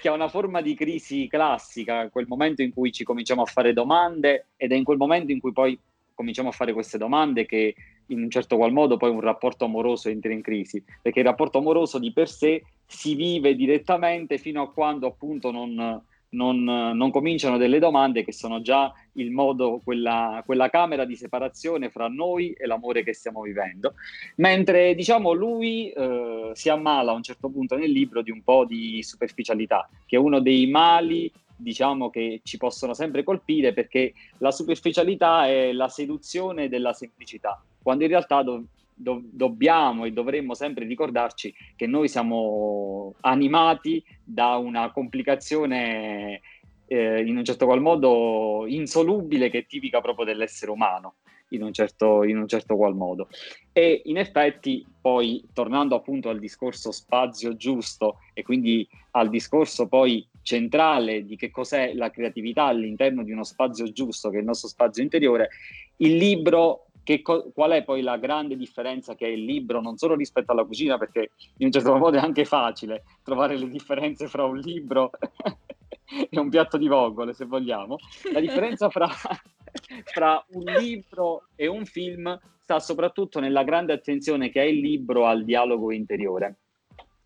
che 0.00 0.08
è 0.08 0.12
una 0.12 0.28
forma 0.28 0.62
di 0.62 0.74
crisi 0.74 1.28
classica, 1.28 2.08
quel 2.08 2.26
momento 2.26 2.62
in 2.62 2.72
cui 2.72 2.90
ci 2.90 3.04
cominciamo 3.04 3.42
a 3.42 3.46
fare 3.46 3.72
domande 3.72 4.46
ed 4.56 4.72
è 4.72 4.74
in 4.74 4.84
quel 4.84 4.96
momento 4.96 5.30
in 5.30 5.40
cui 5.40 5.52
poi 5.52 5.78
cominciamo 6.14 6.48
a 6.48 6.52
fare 6.52 6.72
queste 6.72 6.98
domande 6.98 7.46
che 7.46 7.74
in 8.06 8.22
un 8.22 8.30
certo 8.30 8.56
qual 8.56 8.72
modo 8.72 8.96
poi 8.96 9.10
un 9.10 9.20
rapporto 9.20 9.64
amoroso 9.64 10.08
entra 10.08 10.32
in 10.32 10.42
crisi, 10.42 10.82
perché 11.00 11.20
il 11.20 11.26
rapporto 11.26 11.58
amoroso 11.58 11.98
di 11.98 12.12
per 12.12 12.28
sé 12.28 12.62
si 12.86 13.14
vive 13.14 13.54
direttamente 13.54 14.38
fino 14.38 14.62
a 14.62 14.72
quando 14.72 15.06
appunto 15.06 15.50
non, 15.50 16.02
non, 16.30 16.62
non 16.62 17.10
cominciano 17.10 17.56
delle 17.56 17.78
domande 17.78 18.24
che 18.24 18.32
sono 18.32 18.60
già 18.60 18.92
il 19.14 19.30
modo, 19.30 19.80
quella, 19.82 20.42
quella, 20.44 20.68
camera 20.68 21.04
di 21.04 21.16
separazione 21.16 21.90
fra 21.90 22.08
noi 22.08 22.52
e 22.52 22.66
l'amore 22.66 23.02
che 23.02 23.14
stiamo 23.14 23.42
vivendo. 23.42 23.94
Mentre 24.36 24.94
diciamo 24.94 25.32
lui 25.32 25.90
eh, 25.90 26.50
si 26.52 26.68
ammala 26.68 27.12
a 27.12 27.14
un 27.14 27.22
certo 27.22 27.48
punto 27.48 27.76
nel 27.76 27.90
libro 27.90 28.22
di 28.22 28.30
un 28.30 28.42
po' 28.42 28.64
di 28.64 29.02
superficialità, 29.02 29.88
che 30.06 30.16
è 30.16 30.18
uno 30.18 30.40
dei 30.40 30.66
mali 30.66 31.30
diciamo 31.56 32.08
che 32.08 32.40
ci 32.42 32.56
possono 32.56 32.94
sempre 32.94 33.22
colpire 33.22 33.74
perché 33.74 34.14
la 34.38 34.50
superficialità 34.50 35.46
è 35.46 35.72
la 35.72 35.88
seduzione 35.88 36.68
della 36.68 36.94
semplicità, 36.94 37.62
quando 37.82 38.04
in 38.04 38.10
realtà 38.10 38.42
do, 38.42 38.64
do, 39.00 39.22
dobbiamo 39.24 40.04
e 40.04 40.12
dovremmo 40.12 40.54
sempre 40.54 40.84
ricordarci 40.84 41.54
che 41.74 41.86
noi 41.86 42.08
siamo 42.08 43.14
animati 43.20 44.02
da 44.22 44.56
una 44.56 44.92
complicazione 44.92 46.40
eh, 46.86 47.22
in 47.22 47.36
un 47.36 47.44
certo 47.44 47.66
qual 47.66 47.80
modo 47.80 48.64
insolubile 48.66 49.48
che 49.48 49.58
è 49.58 49.66
tipica 49.66 50.00
proprio 50.00 50.26
dell'essere 50.26 50.70
umano. 50.70 51.14
In 51.52 51.64
un, 51.64 51.72
certo, 51.72 52.22
in 52.22 52.38
un 52.38 52.46
certo 52.46 52.76
qual 52.76 52.94
modo. 52.94 53.26
E 53.72 54.02
in 54.04 54.18
effetti, 54.18 54.86
poi 55.00 55.44
tornando 55.52 55.96
appunto 55.96 56.28
al 56.28 56.38
discorso 56.38 56.92
spazio 56.92 57.56
giusto 57.56 58.18
e 58.34 58.44
quindi 58.44 58.88
al 59.12 59.28
discorso 59.28 59.88
poi 59.88 60.24
centrale 60.42 61.24
di 61.24 61.34
che 61.34 61.50
cos'è 61.50 61.92
la 61.94 62.10
creatività 62.10 62.66
all'interno 62.66 63.24
di 63.24 63.32
uno 63.32 63.42
spazio 63.42 63.90
giusto, 63.90 64.30
che 64.30 64.36
è 64.36 64.38
il 64.38 64.46
nostro 64.46 64.68
spazio 64.68 65.02
interiore, 65.02 65.48
il 65.96 66.16
libro 66.16 66.89
Co- 67.22 67.50
qual 67.52 67.72
è 67.72 67.82
poi 67.82 68.02
la 68.02 68.18
grande 68.18 68.56
differenza 68.56 69.14
che 69.14 69.26
è 69.26 69.30
il 69.30 69.44
libro, 69.44 69.80
non 69.80 69.96
solo 69.96 70.14
rispetto 70.14 70.52
alla 70.52 70.64
cucina, 70.64 70.96
perché 70.98 71.32
in 71.58 71.66
un 71.66 71.72
certo 71.72 71.96
modo 71.96 72.16
è 72.16 72.20
anche 72.20 72.44
facile 72.44 73.02
trovare 73.22 73.56
le 73.56 73.68
differenze 73.68 74.28
fra 74.28 74.44
un 74.44 74.58
libro 74.58 75.10
e 76.28 76.38
un 76.38 76.48
piatto 76.48 76.76
di 76.76 76.88
vongole, 76.88 77.32
se 77.32 77.44
vogliamo. 77.46 77.96
La 78.32 78.40
differenza 78.40 78.90
fra, 78.90 79.08
fra 80.04 80.44
un 80.50 80.64
libro 80.64 81.48
e 81.56 81.66
un 81.66 81.84
film 81.84 82.38
sta 82.62 82.78
soprattutto 82.78 83.40
nella 83.40 83.64
grande 83.64 83.92
attenzione 83.92 84.50
che 84.50 84.60
ha 84.60 84.64
il 84.64 84.78
libro 84.78 85.26
al 85.26 85.44
dialogo 85.44 85.90
interiore. 85.92 86.58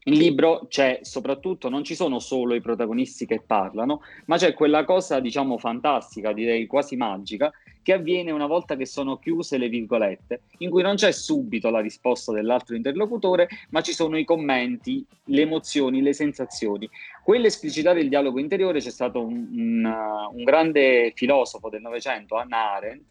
Il 0.07 0.19
libro 0.19 0.67
c'è 0.69 0.99
soprattutto, 1.03 1.71
non 1.71 1.83
ci 1.83 1.95
sono 1.95 2.19
solo 2.19 2.55
i 2.55 2.61
protagonisti 2.61 3.25
che 3.25 3.41
parlano, 3.41 4.03
ma 4.27 4.37
c'è 4.37 4.53
quella 4.53 4.85
cosa, 4.85 5.19
diciamo, 5.19 5.57
fantastica, 5.57 6.33
direi 6.33 6.67
quasi 6.67 6.95
magica, 6.97 7.51
che 7.85 7.93
avviene 7.93 8.31
una 8.31 8.47
volta 8.47 8.77
che 8.77 8.87
sono 8.87 9.19
chiuse 9.19 9.59
le 9.59 9.69
virgolette, 9.69 10.41
in 10.59 10.71
cui 10.71 10.83
non 10.83 10.97
c'è 10.97 11.13
subito 11.13 11.69
la 11.69 11.81
risposta 11.81 12.33
dell'altro 12.33 12.75
interlocutore, 12.75 13.47
ma 13.69 13.83
ci 13.83 13.93
sono 13.93 14.17
i 14.17 14.25
commenti, 14.25 15.05
le 15.27 15.43
emozioni, 15.43 16.01
le 16.01 16.15
sensazioni. 16.15 16.89
Quell'esplicitare 17.23 18.01
il 18.01 18.09
dialogo 18.09 18.41
interiore 18.41 18.81
c'è 18.81 18.91
stato 18.91 19.23
un, 19.23 19.49
un, 19.53 19.95
un 20.33 20.45
grande 20.45 21.13
filosofo 21.15 21.69
del 21.69 21.83
Novecento, 21.83 22.37
Hannah 22.37 22.73
Arendt, 22.73 23.05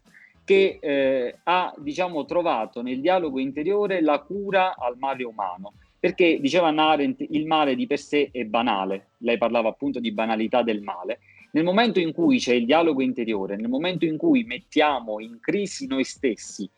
che 0.44 0.78
eh, 0.82 1.36
ha 1.44 1.72
diciamo, 1.78 2.24
trovato 2.24 2.82
nel 2.82 3.00
dialogo 3.00 3.38
interiore 3.38 4.02
la 4.02 4.18
cura 4.18 4.74
al 4.76 4.96
male 4.98 5.22
umano. 5.22 5.74
Perché 6.00 6.38
diceva 6.40 6.66
Hannah 6.66 6.90
Arendt, 6.90 7.24
il 7.30 7.46
male 7.46 7.76
di 7.76 7.86
per 7.86 8.00
sé 8.00 8.28
è 8.32 8.44
banale, 8.44 9.10
lei 9.18 9.38
parlava 9.38 9.68
appunto 9.68 10.00
di 10.00 10.10
banalità 10.10 10.62
del 10.62 10.82
male, 10.82 11.20
nel 11.54 11.64
momento 11.64 12.00
in 12.00 12.12
cui 12.12 12.38
c'è 12.38 12.52
il 12.52 12.66
dialogo 12.66 13.00
interiore, 13.00 13.56
nel 13.56 13.68
momento 13.68 14.04
in 14.04 14.16
cui 14.16 14.42
mettiamo 14.42 15.20
in 15.20 15.38
crisi 15.40 15.86
noi 15.86 16.02
stessi, 16.02 16.68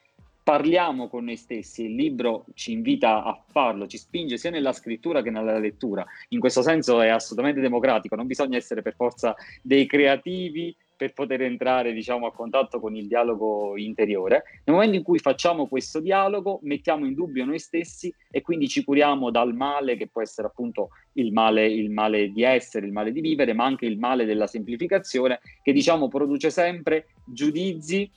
parliamo 0.42 1.09
con 1.09 1.25
noi 1.25 1.37
stessi, 1.37 1.87
il 1.87 1.95
libro 1.95 2.45
ci 2.54 2.73
invita 2.73 3.25
a 3.25 3.42
farlo, 3.50 3.87
ci 3.87 3.97
spinge 3.97 4.37
sia 4.37 4.50
nella 4.50 4.73
scrittura 4.73 5.23
che 5.23 5.30
nella 5.30 5.59
lettura. 5.59 6.04
In 6.28 6.40
questo 6.40 6.61
senso 6.61 7.00
è 7.00 7.09
assolutamente 7.09 7.61
democratico, 7.61 8.16
non 8.16 8.26
bisogna 8.26 8.59
essere 8.59 8.83
per 8.83 8.95
forza 8.95 9.35
dei 9.62 9.87
creativi 9.87 10.76
per 10.97 11.12
poter 11.12 11.43
entrare 11.43 11.93
diciamo, 11.93 12.26
a 12.26 12.33
contatto 12.33 12.81
con 12.81 12.97
il 12.97 13.07
dialogo 13.07 13.76
interiore. 13.76 14.43
Nel 14.65 14.75
momento 14.75 14.97
in 14.97 15.03
cui 15.03 15.19
facciamo 15.19 15.67
questo 15.67 16.00
dialogo, 16.00 16.61
mettiamo 16.62 17.07
in 17.07 17.15
dubbio 17.15 17.45
noi 17.45 17.59
stessi 17.59 18.12
e 18.31 18.41
quindi 18.41 18.69
ci 18.69 18.83
curiamo 18.83 19.31
dal 19.31 19.55
male 19.55 19.97
che 19.97 20.09
può 20.09 20.23
essere 20.23 20.49
appunto 20.49 20.91
il 21.15 21.33
male, 21.33 21.67
il 21.67 21.91
male 21.91 22.31
di 22.31 22.43
essere, 22.43 22.87
il 22.87 22.93
male 22.93 23.12
di 23.12 23.21
vivere, 23.21 23.53
ma 23.53 23.65
anche 23.65 23.87
il 23.87 23.99
male 23.99 24.25
della 24.25 24.47
semplificazione 24.47 25.41
che 25.62 25.73
diciamo 25.73 26.09
produce 26.09 26.50
sempre 26.50 27.09
giudizi 27.26 28.11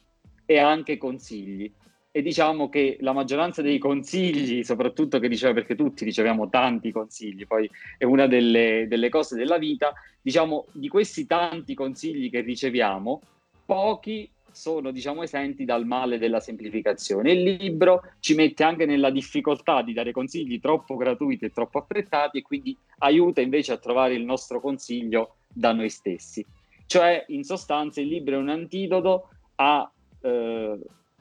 e 0.45 0.57
anche 0.57 0.97
consigli 0.97 1.71
e 2.11 2.21
diciamo 2.21 2.69
che 2.69 2.97
la 3.01 3.13
maggioranza 3.13 3.61
dei 3.61 3.77
consigli, 3.77 4.63
soprattutto 4.63 5.19
che 5.19 5.27
diceva 5.27 5.53
perché 5.53 5.75
tutti 5.75 6.03
riceviamo 6.03 6.49
tanti 6.49 6.91
consigli, 6.91 7.45
poi 7.45 7.69
è 7.97 8.03
una 8.03 8.25
delle, 8.27 8.85
delle 8.87 9.09
cose 9.09 9.35
della 9.35 9.57
vita, 9.57 9.93
diciamo 10.21 10.65
di 10.71 10.87
questi 10.87 11.27
tanti 11.27 11.75
consigli 11.75 12.29
che 12.29 12.41
riceviamo, 12.41 13.21
pochi 13.65 14.29
sono 14.51 14.89
diciamo 14.89 15.21
esenti 15.21 15.63
dal 15.63 15.85
male 15.85 16.17
della 16.17 16.39
semplificazione. 16.39 17.31
Il 17.31 17.43
libro 17.43 18.01
ci 18.19 18.33
mette 18.33 18.63
anche 18.63 18.85
nella 18.85 19.11
difficoltà 19.11 19.83
di 19.83 19.93
dare 19.93 20.11
consigli 20.11 20.59
troppo 20.59 20.95
gratuiti 20.95 21.45
e 21.45 21.51
troppo 21.51 21.77
affrettati 21.77 22.39
e 22.39 22.41
quindi 22.41 22.75
aiuta 22.99 23.41
invece 23.41 23.73
a 23.73 23.77
trovare 23.77 24.15
il 24.15 24.25
nostro 24.25 24.59
consiglio 24.59 25.35
da 25.47 25.71
noi 25.73 25.89
stessi. 25.89 26.43
Cioè, 26.87 27.25
in 27.27 27.43
sostanza, 27.43 28.01
il 28.01 28.07
libro 28.07 28.35
è 28.35 28.39
un 28.39 28.49
antidoto 28.49 29.29
a 29.55 29.89
eh, 30.21 30.79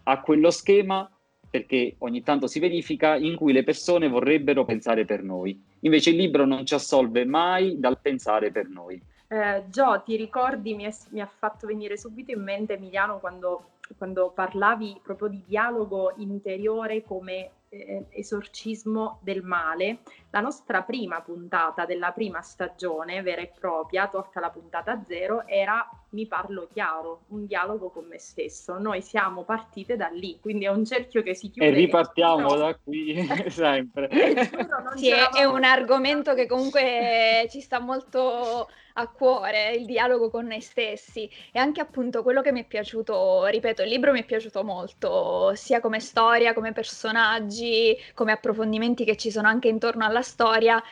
a 0.09 0.21
quello 0.21 0.51
schema 0.51 1.11
perché 1.51 1.97
ogni 1.99 2.23
tanto 2.23 2.47
si 2.47 2.61
verifica 2.61 3.17
in 3.17 3.37
cui 3.37 3.53
le 3.53 3.65
persone 3.65 4.09
vorrebbero 4.09 4.65
pensare 4.65 5.05
per 5.05 5.23
noi. 5.23 5.63
Invece 5.81 6.11
il 6.11 6.17
libro 6.17 6.45
non 6.45 6.67
ci 6.67 6.75
assolve 6.75 7.25
mai 7.25 7.79
dal 7.79 8.01
pensare 8.01 8.51
per 8.51 8.69
noi. 8.69 9.01
Eh, 9.29 9.65
Gio, 9.69 10.03
ti 10.05 10.17
ricordi, 10.17 10.75
mi, 10.75 10.85
è, 10.85 10.95
mi, 11.11 11.21
ha 11.21 11.27
fatto 11.27 11.67
venire 11.67 11.97
subito 11.97 12.33
in 12.33 12.43
mente 12.43 12.75
Emiliano 12.75 13.19
quando, 13.19 13.73
quando 13.97 14.31
parlavi 14.35 15.01
proprio 15.03 15.29
di 15.29 15.43
dialogo 15.47 16.15
interiore 16.17 17.03
come 17.03 17.51
eh, 17.69 18.07
esorcismo 18.11 19.21
del 19.23 19.43
male, 19.43 19.99
la 20.31 20.41
nostra 20.41 20.83
prima 20.83 21.21
puntata 21.23 21.87
della 21.87 22.13
prima 22.13 22.43
stagione 22.43 23.23
vera 23.23 23.41
e 23.41 23.51
propria, 23.59 24.09
tolta 24.09 24.41
la 24.41 24.51
puntata 24.51 25.03
zero, 25.07 25.47
era 25.47 25.89
Mi 26.11 26.27
parlo 26.27 26.69
chiaro, 26.73 27.25
un 27.29 27.45
dialogo 27.47 27.91
con 27.91 28.07
me 28.07 28.19
stesso. 28.19 28.79
Noi 28.79 29.03
siamo 29.03 29.45
partite 29.45 29.97
da 29.97 30.09
lì, 30.09 30.39
quindi 30.41 30.65
è 30.65 30.69
un 30.69 30.85
cerchio 30.87 31.23
che 31.23 31.35
si 31.35 31.51
chiude. 31.51 31.69
E 31.69 31.71
ripartiamo 31.71 32.55
da 32.57 32.75
qui 32.77 33.15
sempre. 33.49 34.09
giuro, 34.09 34.97
sì, 34.97 35.11
è 35.11 35.45
un 35.45 35.65
argomento 35.65 36.35
che 36.35 36.47
comunque 36.47 37.47
ci 37.51 37.61
sta 37.61 37.79
molto 37.79 38.69
a 38.99 39.09
cuore 39.09 39.75
il 39.77 39.87
dialogo 39.87 40.29
con 40.29 40.47
noi 40.47 40.61
stessi 40.61 41.31
e 41.53 41.59
anche 41.59 41.81
appunto 41.81 42.23
quello 42.23 42.43
che 42.43 42.53
mi 42.53 42.63
è 42.63 42.67
piaciuto, 42.67 43.47
ripeto, 43.47 43.83
il 43.83 43.89
libro 43.89 44.13
mi 44.13 44.21
è 44.21 44.25
piaciuto 44.25 44.65
molto, 44.65 45.55
sia 45.55 45.81
come 45.81 46.01
storia, 46.01 46.53
come 46.53 46.73
personaggi, 46.73 47.97
come 48.15 48.33
approfondimenti 48.33 49.05
che 49.05 49.17
ci 49.17 49.31
sono 49.31 49.49
anche 49.49 49.69
intorno 49.69 50.05
alla 50.05 50.18
storia, 50.23 50.83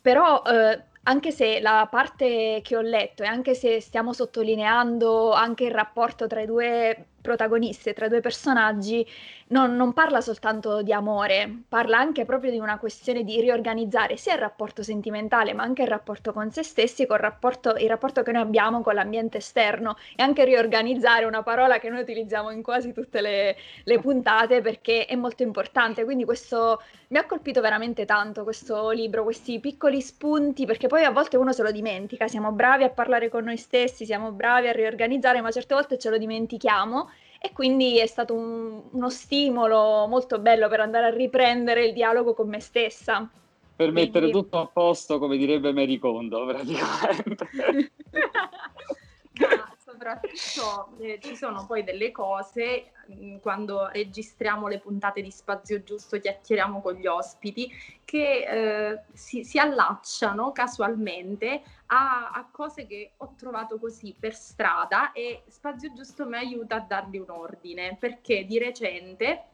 però 0.00 0.42
eh, 0.44 0.82
anche 1.04 1.30
se 1.32 1.60
la 1.60 1.86
parte 1.90 2.60
che 2.62 2.76
ho 2.76 2.80
letto 2.80 3.22
e 3.22 3.26
anche 3.26 3.54
se 3.54 3.80
stiamo 3.80 4.12
sottolineando 4.12 5.32
anche 5.32 5.64
il 5.64 5.72
rapporto 5.72 6.26
tra 6.26 6.40
i 6.40 6.46
due 6.46 7.06
protagoniste, 7.22 7.94
tra 7.94 8.08
due 8.08 8.20
personaggi, 8.20 9.06
non, 9.48 9.76
non, 9.76 9.92
parla 9.92 10.20
soltanto 10.20 10.82
di 10.82 10.92
amore, 10.92 11.62
parla 11.68 11.98
anche 11.98 12.24
proprio 12.24 12.50
di 12.50 12.58
una 12.58 12.78
questione 12.78 13.22
di 13.22 13.40
riorganizzare 13.40 14.16
sia 14.16 14.34
il 14.34 14.40
rapporto 14.40 14.82
sentimentale, 14.82 15.52
ma 15.52 15.62
anche 15.62 15.82
il 15.82 15.88
rapporto 15.88 16.32
con 16.32 16.50
se 16.50 16.62
stessi, 16.62 17.06
con 17.06 17.16
il 17.16 17.22
rapporto, 17.22 17.74
il 17.76 17.88
rapporto 17.88 18.22
che 18.22 18.32
noi 18.32 18.42
abbiamo 18.42 18.82
con 18.82 18.94
l'ambiente 18.94 19.38
esterno 19.38 19.96
e 20.16 20.22
anche 20.22 20.44
riorganizzare 20.44 21.24
una 21.24 21.42
parola 21.42 21.78
che 21.78 21.88
noi 21.88 22.00
utilizziamo 22.00 22.50
in 22.50 22.62
quasi 22.62 22.92
tutte 22.92 23.20
le, 23.20 23.56
le 23.84 23.98
puntate 24.00 24.60
perché 24.60 25.06
è 25.06 25.14
molto 25.14 25.42
importante. 25.42 26.04
Quindi 26.04 26.24
questo 26.24 26.80
mi 27.08 27.18
ha 27.18 27.26
colpito 27.26 27.60
veramente 27.60 28.06
tanto 28.06 28.42
questo 28.42 28.90
libro, 28.90 29.22
questi 29.22 29.60
piccoli 29.60 30.00
spunti, 30.00 30.64
perché 30.64 30.86
poi 30.88 31.04
a 31.04 31.10
volte 31.10 31.36
uno 31.36 31.52
se 31.52 31.62
lo 31.62 31.70
dimentica, 31.70 32.26
siamo 32.26 32.52
bravi 32.52 32.84
a 32.84 32.90
parlare 32.90 33.28
con 33.28 33.44
noi 33.44 33.58
stessi, 33.58 34.06
siamo 34.06 34.32
bravi 34.32 34.68
a 34.68 34.72
riorganizzare, 34.72 35.42
ma 35.42 35.50
certe 35.50 35.74
volte 35.74 35.98
ce 35.98 36.08
lo 36.08 36.16
dimentichiamo 36.16 37.10
e 37.44 37.50
quindi 37.52 37.98
è 37.98 38.06
stato 38.06 38.34
un, 38.34 38.80
uno 38.92 39.10
stimolo 39.10 40.06
molto 40.06 40.38
bello 40.38 40.68
per 40.68 40.78
andare 40.78 41.06
a 41.06 41.10
riprendere 41.10 41.86
il 41.86 41.92
dialogo 41.92 42.34
con 42.34 42.48
me 42.48 42.60
stessa. 42.60 43.28
Per 43.74 43.90
quindi... 43.90 44.00
mettere 44.00 44.30
tutto 44.30 44.60
a 44.60 44.66
posto, 44.66 45.18
come 45.18 45.36
direbbe 45.36 45.72
Mary 45.72 45.98
Kondo, 45.98 46.46
praticamente. 46.46 47.48
no, 49.40 49.71
soprattutto 50.02 50.96
eh, 50.98 51.18
ci 51.22 51.36
sono 51.36 51.64
poi 51.64 51.84
delle 51.84 52.10
cose 52.10 52.90
mm, 53.12 53.36
quando 53.38 53.86
registriamo 53.88 54.66
le 54.66 54.80
puntate 54.80 55.22
di 55.22 55.30
Spazio 55.30 55.82
Giusto, 55.82 56.18
chiacchieriamo 56.18 56.82
con 56.82 56.94
gli 56.94 57.06
ospiti, 57.06 57.70
che 58.04 58.44
eh, 58.44 59.02
si, 59.12 59.44
si, 59.44 59.58
allacciano 59.58 60.50
casualmente 60.50 61.62
a, 61.86 62.30
a, 62.34 62.48
cose 62.50 62.86
che 62.86 63.12
ho 63.18 63.34
trovato 63.36 63.78
così 63.78 64.14
per 64.18 64.34
strada 64.34 65.12
e 65.12 65.44
Spazio 65.46 65.92
Giusto 65.94 66.26
mi 66.26 66.36
aiuta 66.36 66.76
a 66.76 66.80
dargli 66.80 67.18
un 67.18 67.30
ordine, 67.30 67.96
perché 67.98 68.44
di 68.44 68.58
recente 68.58 69.44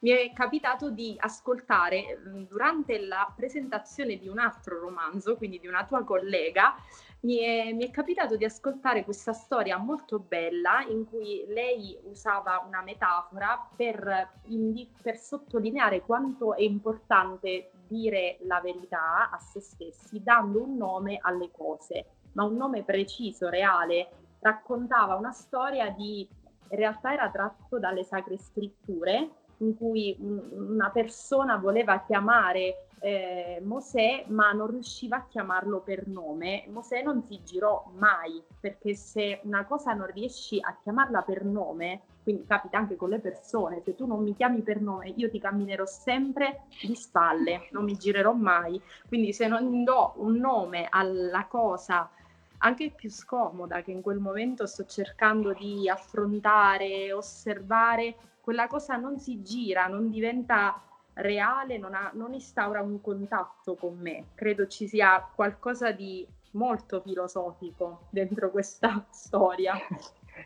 mi 0.00 0.10
è 0.10 0.32
capitato 0.32 0.90
di 0.90 1.16
ascoltare 1.18 2.20
mm, 2.20 2.44
durante 2.44 3.00
la 3.00 3.32
presentazione 3.34 4.16
di 4.16 4.28
un 4.28 4.38
altro 4.38 4.78
romanzo, 4.78 5.36
quindi 5.36 5.58
di 5.58 5.66
una 5.66 5.84
tua 5.84 6.04
collega, 6.04 6.76
mi 7.20 7.38
è, 7.38 7.72
mi 7.72 7.84
è, 7.84 7.90
capitato 7.90 8.36
di 8.36 8.44
ascoltare 8.44 9.04
questa 9.04 9.32
storia 9.32 9.76
molto 9.76 10.20
bella 10.20 10.84
in 10.88 11.04
cui 11.04 11.44
lei 11.48 11.98
usava 12.04 12.64
una 12.66 12.82
metafora 12.82 13.68
per, 13.74 14.30
indi- 14.44 14.88
per 15.02 15.16
sottolineare 15.16 16.02
quanto 16.02 16.54
è 16.54 16.62
importante 16.62 17.70
dire 17.88 18.38
la 18.42 18.60
verità 18.60 19.30
a 19.30 19.38
se 19.38 19.60
stessi 19.60 20.22
dando 20.22 20.62
un 20.62 20.76
nome 20.76 21.18
alle 21.20 21.50
cose, 21.50 22.06
ma 22.32 22.44
un 22.44 22.56
nome 22.56 22.84
preciso, 22.84 23.48
reale. 23.48 24.10
Raccontava 24.40 25.16
una 25.16 25.32
storia 25.32 25.90
di, 25.90 26.28
in 26.70 26.76
realtà 26.76 27.12
era 27.12 27.30
tratto 27.30 27.80
dalle 27.80 28.04
sacre 28.04 28.38
scritture, 28.38 29.30
in 29.58 29.76
cui 29.76 30.16
una 30.20 30.90
persona 30.90 31.56
voleva 31.56 32.00
chiamare 32.04 32.87
eh, 33.00 33.60
Mosè 33.62 34.24
ma 34.28 34.52
non 34.52 34.68
riusciva 34.68 35.16
a 35.16 35.26
chiamarlo 35.26 35.80
per 35.80 36.06
nome. 36.06 36.64
Mosè 36.68 37.02
non 37.02 37.22
si 37.22 37.40
girò 37.44 37.90
mai 37.96 38.42
perché 38.60 38.94
se 38.94 39.40
una 39.44 39.64
cosa 39.64 39.92
non 39.92 40.06
riesci 40.06 40.58
a 40.60 40.76
chiamarla 40.82 41.22
per 41.22 41.44
nome, 41.44 42.02
quindi 42.22 42.44
capita 42.44 42.78
anche 42.78 42.96
con 42.96 43.10
le 43.10 43.20
persone, 43.20 43.80
se 43.84 43.94
tu 43.94 44.06
non 44.06 44.22
mi 44.22 44.34
chiami 44.34 44.60
per 44.62 44.80
nome 44.80 45.12
io 45.16 45.30
ti 45.30 45.38
camminerò 45.38 45.86
sempre 45.86 46.62
di 46.82 46.94
spalle, 46.94 47.68
non 47.70 47.84
mi 47.84 47.96
girerò 47.96 48.32
mai. 48.32 48.80
Quindi 49.06 49.32
se 49.32 49.48
non 49.48 49.84
do 49.84 50.14
un 50.16 50.36
nome 50.36 50.86
alla 50.90 51.46
cosa 51.46 52.10
anche 52.58 52.90
più 52.90 53.10
scomoda 53.10 53.82
che 53.82 53.92
in 53.92 54.02
quel 54.02 54.18
momento 54.18 54.66
sto 54.66 54.84
cercando 54.84 55.52
di 55.52 55.88
affrontare, 55.88 57.12
osservare, 57.12 58.16
quella 58.40 58.66
cosa 58.66 58.96
non 58.96 59.18
si 59.18 59.42
gira, 59.42 59.86
non 59.86 60.10
diventa 60.10 60.82
reale, 61.18 61.78
non, 61.78 61.94
ha, 61.94 62.10
non 62.14 62.32
instaura 62.34 62.82
un 62.82 63.00
contatto 63.00 63.74
con 63.74 63.96
me. 63.98 64.26
Credo 64.34 64.66
ci 64.66 64.86
sia 64.86 65.26
qualcosa 65.34 65.92
di 65.92 66.26
molto 66.52 67.00
filosofico 67.00 68.08
dentro 68.10 68.50
questa 68.50 69.06
storia. 69.10 69.74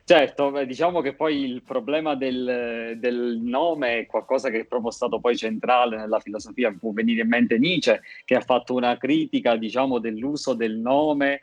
Certo, 0.05 0.65
diciamo 0.65 1.03
che 1.03 1.15
poi 1.15 1.45
il 1.45 1.63
problema 1.63 2.15
del, 2.15 2.97
del, 2.99 3.39
nome 3.43 3.99
è 3.99 4.07
qualcosa 4.07 4.49
che 4.49 4.61
è 4.61 4.65
proprio 4.65 4.91
stato 4.91 5.21
poi 5.21 5.37
centrale 5.37 5.97
nella 5.97 6.19
filosofia, 6.19 6.75
può 6.79 6.93
venire 6.93 7.23
in 7.23 7.29
mente 7.29 7.59
Nietzsche 7.59 8.01
che 8.25 8.35
ha 8.35 8.41
fatto 8.41 8.75
una 8.75 8.97
critica 8.97 9.55
diciamo 9.57 9.99
dell'uso 9.99 10.55
del 10.55 10.77
nome 10.77 11.41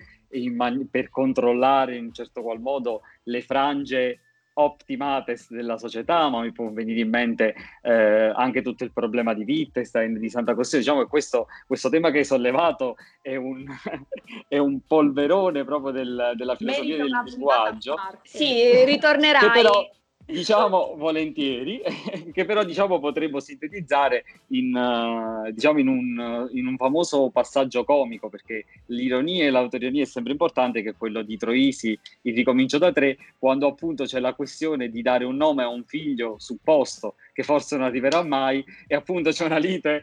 man- 0.49 0.87
per 0.89 1.09
controllare 1.09 1.95
in 1.95 2.05
un 2.05 2.13
certo 2.13 2.41
qual 2.41 2.59
modo 2.59 3.01
le 3.23 3.41
frange 3.41 4.19
optimates 4.59 5.51
della 5.51 5.77
società, 5.77 6.27
ma 6.29 6.41
mi 6.41 6.51
può 6.51 6.69
venire 6.69 6.99
in 6.99 7.09
mente 7.09 7.55
eh, 7.81 8.31
anche 8.35 8.61
tutto 8.61 8.83
il 8.83 8.91
problema 8.91 9.33
di 9.33 9.43
Wittgenstein, 9.43 10.19
di 10.19 10.29
Santa 10.29 10.53
Costituzione. 10.53 10.83
Diciamo 10.83 11.01
che 11.01 11.09
questo, 11.09 11.47
questo, 11.65 11.89
tema 11.89 12.11
che 12.11 12.19
hai 12.19 12.25
sollevato 12.25 12.97
è 13.21 13.35
un, 13.35 13.65
è 14.47 14.57
un 14.57 14.79
polverone 14.85 15.63
proprio 15.63 15.91
del, 15.91 16.33
della 16.35 16.55
filosofia 16.55 16.97
del 16.97 17.21
linguaggio. 17.25 17.95
Sì, 18.23 18.83
ritornerai. 18.85 19.47
Che 19.47 19.51
però, 19.51 19.89
diciamo 20.29 20.95
volentieri, 20.95 21.81
che 22.31 22.45
però 22.45 22.63
diciamo 22.63 22.99
potremmo 22.99 23.39
sintetizzare 23.39 24.23
in, 24.49 24.73
uh, 24.75 25.51
diciamo 25.51 25.79
in, 25.79 25.87
un, 25.87 26.49
in, 26.53 26.67
un, 26.67 26.77
famoso 26.77 27.29
passaggio 27.29 27.83
comico, 27.83 28.29
perché 28.29 28.65
l'ironia 28.87 29.45
e 29.45 29.49
l'autoironia 29.49 30.03
è 30.03 30.05
sempre 30.05 30.31
importante, 30.31 30.81
che 30.81 30.91
è 30.91 30.95
quello 30.97 31.21
di 31.21 31.37
Troisi, 31.37 31.97
il 32.23 32.33
ricomincio 32.33 32.77
da 32.77 32.91
tre, 32.91 33.17
quando 33.37 33.67
appunto 33.67 34.05
c'è 34.05 34.19
la 34.19 34.33
questione 34.33 34.89
di 34.89 35.01
dare 35.01 35.25
un 35.25 35.35
nome 35.35 35.63
a 35.63 35.69
un 35.69 35.83
figlio 35.83 36.35
supposto 36.37 37.15
che 37.39 37.43
forse 37.43 37.77
non 37.77 37.85
arriverà 37.85 38.21
mai 38.21 38.61
e 38.85 38.95
appunto 38.95 39.29
c'è 39.29 39.45
una 39.45 39.59
lite, 39.59 40.01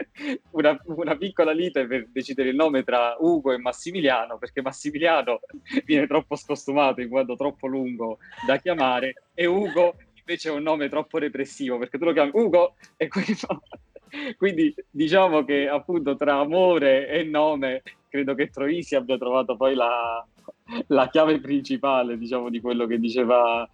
una, 0.52 0.80
una, 0.84 1.14
piccola 1.14 1.52
lite 1.52 1.86
per 1.86 2.08
decidere 2.10 2.48
il 2.48 2.54
nome 2.54 2.84
tra 2.84 3.16
Ugo 3.18 3.52
e 3.52 3.58
Massimiliano, 3.58 4.38
perché 4.38 4.62
Massimiliano 4.62 5.40
viene 5.84 6.06
troppo 6.06 6.36
scostumato 6.36 7.02
in 7.02 7.10
quanto 7.10 7.36
troppo 7.36 7.66
lungo 7.66 8.16
da 8.46 8.56
chiamare 8.56 9.24
e 9.34 9.44
Ugo 9.44 9.96
invece 10.14 10.48
è 10.48 10.52
un 10.52 10.62
nome 10.62 10.88
troppo 10.88 11.18
repressivo 11.18 11.76
perché 11.76 11.98
tu 11.98 12.06
lo 12.06 12.12
chiami 12.14 12.30
Ugo 12.32 12.76
e 12.96 13.08
quello... 13.08 13.62
Quindi 14.38 14.74
diciamo 14.90 15.44
che 15.44 15.68
appunto 15.68 16.16
tra 16.16 16.38
amore 16.38 17.08
e 17.08 17.24
nome 17.24 17.82
credo 18.08 18.34
che 18.34 18.48
Troisi 18.48 18.96
abbia 18.96 19.18
trovato 19.18 19.54
poi 19.54 19.74
la, 19.74 20.26
la 20.86 21.08
chiave 21.10 21.38
principale 21.40 22.16
diciamo 22.16 22.48
di 22.48 22.60
quello 22.60 22.86
che 22.86 22.98
diceva, 22.98 23.68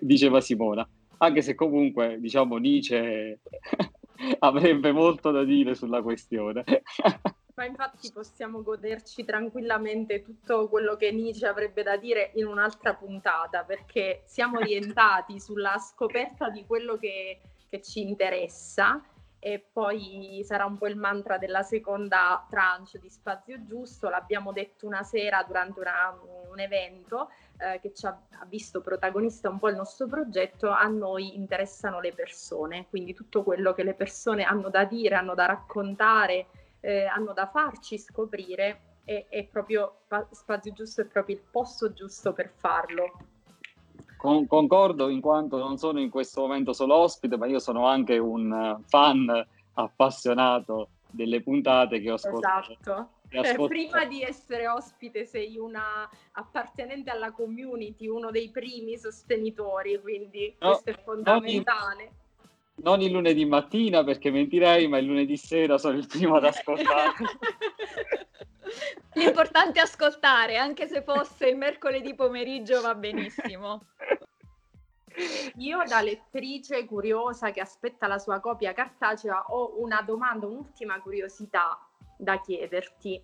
diceva 0.00 0.40
Simona 0.40 0.86
anche 1.22 1.42
se 1.42 1.54
comunque, 1.54 2.18
diciamo, 2.18 2.56
Nietzsche 2.56 3.40
avrebbe 4.40 4.92
molto 4.92 5.30
da 5.30 5.44
dire 5.44 5.74
sulla 5.74 6.02
questione. 6.02 6.64
Ma 7.54 7.66
infatti 7.66 8.10
possiamo 8.10 8.62
goderci 8.62 9.24
tranquillamente 9.24 10.22
tutto 10.22 10.68
quello 10.68 10.96
che 10.96 11.12
Nietzsche 11.12 11.46
avrebbe 11.46 11.82
da 11.82 11.98
dire 11.98 12.30
in 12.36 12.46
un'altra 12.46 12.94
puntata, 12.94 13.64
perché 13.64 14.22
siamo 14.24 14.58
orientati 14.58 15.38
sulla 15.38 15.76
scoperta 15.76 16.48
di 16.48 16.64
quello 16.64 16.96
che, 16.96 17.40
che 17.68 17.82
ci 17.82 18.00
interessa 18.00 19.02
e 19.42 19.58
poi 19.72 20.42
sarà 20.44 20.66
un 20.66 20.76
po' 20.76 20.86
il 20.86 20.96
mantra 20.96 21.38
della 21.38 21.62
seconda 21.62 22.46
tranche 22.48 22.98
di 22.98 23.08
Spazio 23.08 23.64
Giusto, 23.64 24.10
l'abbiamo 24.10 24.52
detto 24.52 24.86
una 24.86 25.02
sera 25.02 25.42
durante 25.42 25.80
una, 25.80 26.14
un 26.50 26.60
evento, 26.60 27.30
eh, 27.56 27.80
che 27.80 27.94
ci 27.94 28.04
ha, 28.04 28.10
ha, 28.10 28.44
visto 28.44 28.82
protagonista 28.82 29.48
un 29.48 29.58
po' 29.58 29.70
il 29.70 29.76
nostro 29.76 30.06
progetto, 30.06 30.68
a 30.68 30.86
noi 30.88 31.36
interessano 31.36 32.00
le 32.00 32.12
persone, 32.12 32.86
quindi 32.90 33.14
tutto 33.14 33.42
quello 33.42 33.72
che 33.72 33.82
le 33.82 33.94
persone 33.94 34.44
hanno 34.44 34.68
da 34.68 34.84
dire, 34.84 35.14
hanno 35.14 35.34
da 35.34 35.46
raccontare, 35.46 36.46
eh, 36.80 37.06
hanno 37.06 37.32
da 37.32 37.46
farci 37.46 37.98
scoprire, 37.98 38.98
è, 39.04 39.26
è 39.30 39.44
proprio 39.46 40.02
Spazio 40.32 40.72
Giusto, 40.72 41.00
è 41.00 41.06
proprio 41.06 41.36
il 41.36 41.42
posto 41.50 41.94
giusto 41.94 42.34
per 42.34 42.52
farlo. 42.54 43.29
Con, 44.20 44.46
concordo 44.46 45.08
in 45.08 45.20
quanto 45.20 45.56
non 45.56 45.78
sono 45.78 45.98
in 45.98 46.10
questo 46.10 46.42
momento 46.42 46.72
solo 46.72 46.96
ospite, 46.96 47.36
ma 47.36 47.46
io 47.46 47.58
sono 47.58 47.86
anche 47.86 48.18
un 48.18 48.78
fan 48.86 49.46
appassionato 49.74 50.88
delle 51.08 51.42
puntate 51.42 52.00
che 52.00 52.10
ho 52.10 52.14
ascoltato. 52.14 52.72
Esatto 52.72 53.08
eh, 53.30 53.66
prima 53.68 54.04
di 54.06 54.22
essere 54.22 54.68
ospite 54.68 55.24
sei 55.24 55.56
una 55.56 56.08
appartenente 56.32 57.10
alla 57.10 57.30
community, 57.30 58.08
uno 58.08 58.30
dei 58.30 58.50
primi 58.50 58.98
sostenitori, 58.98 60.00
quindi 60.00 60.54
no, 60.58 60.70
questo 60.70 60.90
è 60.90 61.02
fondamentale. 61.02 62.12
Non 62.74 62.74
il, 62.74 62.82
non 62.82 63.00
il, 63.02 63.10
lunedì 63.12 63.44
mattina 63.44 64.02
perché 64.02 64.30
mentirei, 64.30 64.88
ma 64.88 64.98
il 64.98 65.06
lunedì 65.06 65.36
sera 65.36 65.78
sono 65.78 65.96
il 65.96 66.06
primo 66.08 66.36
ad 66.36 66.44
ascoltare. 66.44 67.12
L'importante 69.14 69.80
è 69.80 69.82
ascoltare, 69.82 70.56
anche 70.56 70.86
se 70.86 71.02
fosse 71.02 71.48
il 71.48 71.56
mercoledì 71.56 72.14
pomeriggio 72.14 72.80
va 72.80 72.94
benissimo. 72.94 73.86
Io 75.56 75.82
da 75.86 76.00
lettrice 76.00 76.84
curiosa 76.84 77.50
che 77.50 77.60
aspetta 77.60 78.06
la 78.06 78.18
sua 78.18 78.40
copia 78.40 78.72
cartacea 78.72 79.46
ho 79.48 79.80
una 79.80 80.02
domanda, 80.02 80.46
un'ultima 80.46 81.00
curiosità 81.00 81.78
da 82.16 82.40
chiederti. 82.40 83.20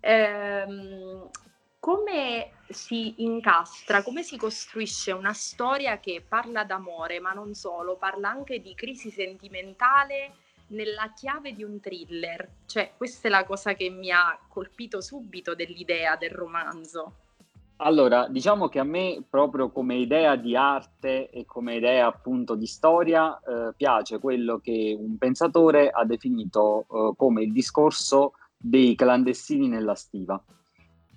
Ehm, 0.00 1.30
come 1.78 2.50
si 2.68 3.22
incastra, 3.22 4.02
come 4.02 4.22
si 4.22 4.36
costruisce 4.36 5.12
una 5.12 5.32
storia 5.32 6.00
che 6.00 6.24
parla 6.26 6.64
d'amore, 6.64 7.20
ma 7.20 7.32
non 7.32 7.54
solo, 7.54 7.96
parla 7.96 8.30
anche 8.30 8.60
di 8.60 8.74
crisi 8.74 9.10
sentimentale 9.10 10.34
nella 10.68 11.12
chiave 11.14 11.52
di 11.52 11.62
un 11.62 11.80
thriller? 11.80 12.48
Cioè, 12.66 12.92
questa 12.96 13.28
è 13.28 13.30
la 13.30 13.44
cosa 13.44 13.74
che 13.74 13.90
mi 13.90 14.10
ha 14.10 14.38
colpito 14.48 15.00
subito 15.00 15.54
dell'idea 15.54 16.16
del 16.16 16.30
romanzo. 16.30 17.12
Allora, 17.80 18.26
diciamo 18.26 18.68
che 18.68 18.80
a 18.80 18.84
me 18.84 19.22
proprio 19.28 19.70
come 19.70 19.94
idea 19.94 20.34
di 20.34 20.56
arte 20.56 21.30
e 21.30 21.44
come 21.44 21.76
idea 21.76 22.08
appunto 22.08 22.56
di 22.56 22.66
storia 22.66 23.38
eh, 23.38 23.72
piace 23.76 24.18
quello 24.18 24.58
che 24.58 24.96
un 24.98 25.16
pensatore 25.16 25.88
ha 25.88 26.04
definito 26.04 26.86
eh, 26.90 27.12
come 27.16 27.42
il 27.42 27.52
discorso 27.52 28.32
dei 28.56 28.96
clandestini 28.96 29.68
nella 29.68 29.94
stiva. 29.94 30.42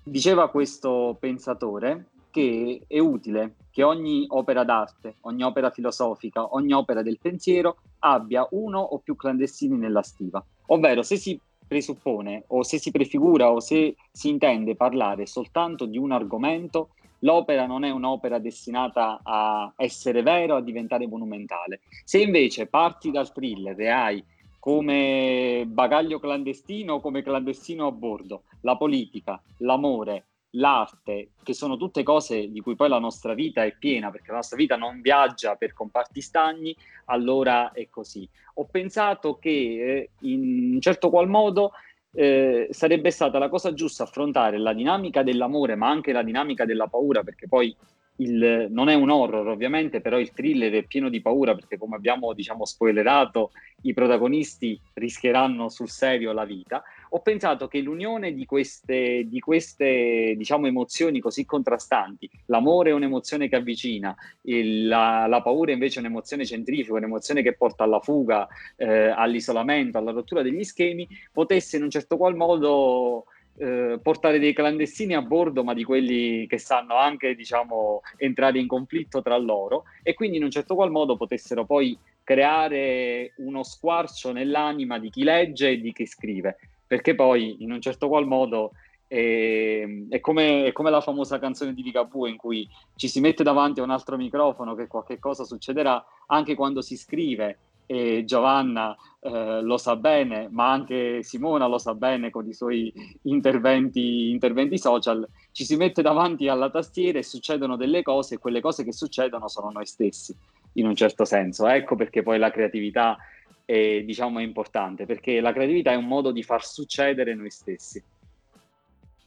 Diceva 0.03 0.49
questo 0.49 1.17
pensatore 1.19 2.09
che 2.29 2.83
è 2.87 2.99
utile 2.99 3.55
che 3.71 3.83
ogni 3.83 4.25
opera 4.27 4.63
d'arte, 4.63 5.15
ogni 5.21 5.43
opera 5.43 5.69
filosofica, 5.69 6.53
ogni 6.53 6.73
opera 6.73 7.01
del 7.01 7.19
pensiero 7.19 7.77
abbia 7.99 8.47
uno 8.51 8.79
o 8.79 8.99
più 8.99 9.15
clandestini 9.15 9.77
nella 9.77 10.03
stiva, 10.03 10.43
ovvero 10.67 11.01
se 11.01 11.15
si 11.15 11.39
presuppone 11.65 12.43
o 12.47 12.63
se 12.63 12.77
si 12.79 12.91
prefigura 12.91 13.49
o 13.49 13.61
se 13.61 13.95
si 14.11 14.27
intende 14.27 14.75
parlare 14.75 15.25
soltanto 15.25 15.85
di 15.85 15.97
un 15.97 16.11
argomento, 16.11 16.89
l'opera 17.19 17.65
non 17.65 17.85
è 17.85 17.89
un'opera 17.89 18.39
destinata 18.39 19.21
a 19.23 19.71
essere 19.77 20.21
vera 20.21 20.55
o 20.55 20.57
a 20.57 20.61
diventare 20.61 21.07
monumentale. 21.07 21.79
Se 22.03 22.19
invece 22.19 22.67
parti 22.67 23.09
dal 23.09 23.31
thriller 23.31 23.79
e 23.79 23.87
hai 23.87 24.23
come 24.59 25.63
bagaglio 25.65 26.19
clandestino 26.19 26.95
o 26.95 26.99
come 26.99 27.23
clandestino 27.23 27.87
a 27.87 27.91
bordo 27.91 28.43
la 28.61 28.77
politica, 28.77 29.41
l'amore, 29.59 30.25
l'arte, 30.51 31.31
che 31.43 31.53
sono 31.53 31.77
tutte 31.77 32.03
cose 32.03 32.51
di 32.51 32.59
cui 32.59 32.75
poi 32.75 32.89
la 32.89 32.99
nostra 32.99 33.33
vita 33.33 33.63
è 33.63 33.75
piena, 33.77 34.09
perché 34.09 34.31
la 34.31 34.37
nostra 34.37 34.57
vita 34.57 34.75
non 34.75 35.01
viaggia 35.01 35.55
per 35.55 35.73
comparti 35.73 36.21
stagni, 36.21 36.75
allora 37.05 37.71
è 37.71 37.87
così. 37.89 38.27
Ho 38.55 38.65
pensato 38.65 39.37
che 39.37 39.49
eh, 39.49 40.09
in 40.21 40.73
un 40.73 40.81
certo 40.81 41.09
qual 41.09 41.29
modo 41.29 41.71
eh, 42.13 42.67
sarebbe 42.71 43.11
stata 43.11 43.39
la 43.39 43.49
cosa 43.49 43.73
giusta 43.73 44.03
affrontare 44.03 44.57
la 44.57 44.73
dinamica 44.73 45.23
dell'amore, 45.23 45.75
ma 45.75 45.89
anche 45.89 46.11
la 46.11 46.23
dinamica 46.23 46.65
della 46.65 46.87
paura, 46.87 47.23
perché 47.23 47.47
poi 47.47 47.75
il, 48.17 48.67
non 48.69 48.89
è 48.89 48.93
un 48.93 49.09
horror 49.09 49.47
ovviamente, 49.47 50.01
però 50.01 50.19
il 50.19 50.31
thriller 50.31 50.71
è 50.73 50.83
pieno 50.83 51.09
di 51.09 51.21
paura 51.21 51.55
perché 51.55 51.77
come 51.77 51.95
abbiamo 51.95 52.33
diciamo 52.33 52.65
spoilerato 52.65 53.51
i 53.83 53.93
protagonisti 53.93 54.79
rischieranno 54.93 55.69
sul 55.69 55.89
serio 55.89 56.31
la 56.31 56.45
vita. 56.45 56.83
Ho 57.13 57.19
pensato 57.19 57.67
che 57.67 57.79
l'unione 57.81 58.33
di 58.33 58.45
queste, 58.45 59.25
di 59.27 59.39
queste 59.39 60.35
diciamo, 60.37 60.67
emozioni 60.67 61.19
così 61.19 61.45
contrastanti, 61.45 62.29
l'amore 62.45 62.91
è 62.91 62.93
un'emozione 62.93 63.49
che 63.49 63.55
avvicina, 63.55 64.15
la, 64.43 65.25
la, 65.27 65.41
paura 65.41 65.71
invece 65.71 65.97
è 65.97 66.03
un'emozione 66.03 66.45
centrifuga, 66.45 66.99
un'emozione 66.99 67.41
che 67.41 67.53
porta 67.53 67.83
alla 67.83 67.99
fuga, 67.99 68.47
eh, 68.77 69.09
all'isolamento, 69.09 69.97
alla 69.97 70.11
rottura 70.11 70.41
degli 70.41 70.63
schemi, 70.63 71.07
potesse 71.31 71.77
in 71.77 71.83
un 71.83 71.89
certo 71.89 72.17
qual 72.17 72.35
modo 72.35 73.25
eh, 73.61 73.99
portare 74.01 74.39
dei 74.39 74.53
clandestini 74.53 75.13
a 75.13 75.21
bordo, 75.21 75.63
ma 75.63 75.75
di 75.75 75.83
quelli 75.83 76.47
che 76.47 76.57
sanno 76.57 76.95
anche, 76.95 77.35
diciamo, 77.35 78.01
entrare 78.17 78.57
in 78.57 78.65
conflitto 78.65 79.21
tra 79.21 79.37
loro. 79.37 79.83
E 80.01 80.15
quindi 80.15 80.37
in 80.37 80.43
un 80.43 80.49
certo 80.49 80.73
qual 80.73 80.89
modo 80.89 81.15
potessero 81.15 81.63
poi 81.63 81.95
creare 82.23 83.33
uno 83.37 83.61
squarcio 83.61 84.31
nell'anima 84.31 84.97
di 84.97 85.11
chi 85.11 85.23
legge 85.23 85.69
e 85.69 85.79
di 85.79 85.93
chi 85.93 86.07
scrive, 86.07 86.57
perché 86.87 87.13
poi 87.13 87.57
in 87.59 87.71
un 87.71 87.79
certo 87.81 88.07
qual 88.07 88.25
modo 88.25 88.71
è, 89.05 89.87
è, 90.09 90.19
come, 90.19 90.65
è 90.65 90.71
come, 90.71 90.89
la 90.89 91.01
famosa 91.01 91.37
canzone 91.37 91.75
di 91.75 91.83
Ligabue 91.83 92.31
in 92.31 92.37
cui 92.37 92.67
ci 92.95 93.07
si 93.07 93.19
mette 93.19 93.43
davanti 93.43 93.79
a 93.79 93.83
un 93.83 93.91
altro 93.91 94.17
microfono 94.17 94.73
che 94.73 94.87
qualche 94.87 95.19
cosa 95.19 95.43
succederà 95.43 96.03
anche 96.27 96.55
quando 96.55 96.81
si 96.81 96.97
scrive 96.97 97.57
e 97.85 98.23
Giovanna 98.25 98.95
eh, 99.21 99.61
lo 99.61 99.77
sa 99.77 99.95
bene, 99.95 100.47
ma 100.49 100.71
anche 100.71 101.23
Simona 101.23 101.67
lo 101.67 101.77
sa 101.77 101.93
bene 101.93 102.29
con 102.29 102.47
i 102.47 102.53
suoi 102.53 102.91
interventi, 103.23 104.29
interventi 104.29 104.77
social, 104.77 105.27
ci 105.51 105.63
si 105.63 105.75
mette 105.75 106.01
davanti 106.01 106.47
alla 106.47 106.69
tastiera 106.69 107.19
e 107.19 107.23
succedono 107.23 107.75
delle 107.75 108.01
cose 108.01 108.35
e 108.35 108.37
quelle 108.39 108.61
cose 108.61 108.83
che 108.83 108.93
succedono 108.93 109.47
sono 109.47 109.69
noi 109.69 109.85
stessi, 109.85 110.35
in 110.73 110.87
un 110.87 110.95
certo 110.95 111.25
senso. 111.25 111.67
Ecco 111.67 111.95
perché 111.95 112.23
poi 112.23 112.39
la 112.39 112.51
creatività 112.51 113.17
è, 113.65 114.01
diciamo, 114.03 114.39
è 114.39 114.43
importante, 114.43 115.05
perché 115.05 115.39
la 115.39 115.53
creatività 115.53 115.91
è 115.91 115.95
un 115.95 116.07
modo 116.07 116.31
di 116.31 116.43
far 116.43 116.65
succedere 116.65 117.35
noi 117.35 117.51
stessi. 117.51 118.03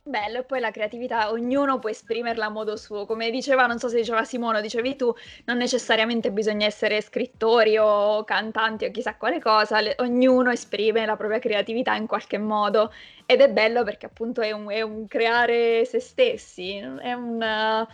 Bello, 0.07 0.41
e 0.41 0.43
poi 0.43 0.61
la 0.61 0.71
creatività, 0.71 1.31
ognuno 1.31 1.79
può 1.79 1.89
esprimerla 1.89 2.45
a 2.45 2.51
modo 2.51 2.77
suo. 2.77 3.07
Come 3.07 3.31
diceva, 3.31 3.65
non 3.65 3.79
so 3.79 3.89
se 3.89 3.97
diceva 3.97 4.23
Simone, 4.23 4.61
dicevi 4.61 4.97
tu, 4.97 5.11
non 5.47 5.57
necessariamente 5.57 6.31
bisogna 6.31 6.67
essere 6.67 7.01
scrittori 7.01 7.79
o 7.79 8.23
cantanti 8.23 8.85
o 8.85 8.91
chissà 8.91 9.17
quale 9.17 9.41
cosa, 9.41 9.81
le, 9.81 9.95
ognuno 10.01 10.51
esprime 10.51 11.07
la 11.07 11.17
propria 11.17 11.39
creatività 11.39 11.95
in 11.95 12.07
qualche 12.07 12.37
modo. 12.37 12.93
Ed 13.25 13.41
è 13.41 13.49
bello 13.49 13.83
perché 13.83 14.05
appunto 14.05 14.43
è 14.43 14.53
un, 14.53 14.69
è 14.69 14.83
un 14.83 15.07
creare 15.07 15.87
se 15.87 16.01
stessi, 16.01 16.77
è 16.77 17.15
un, 17.15 17.87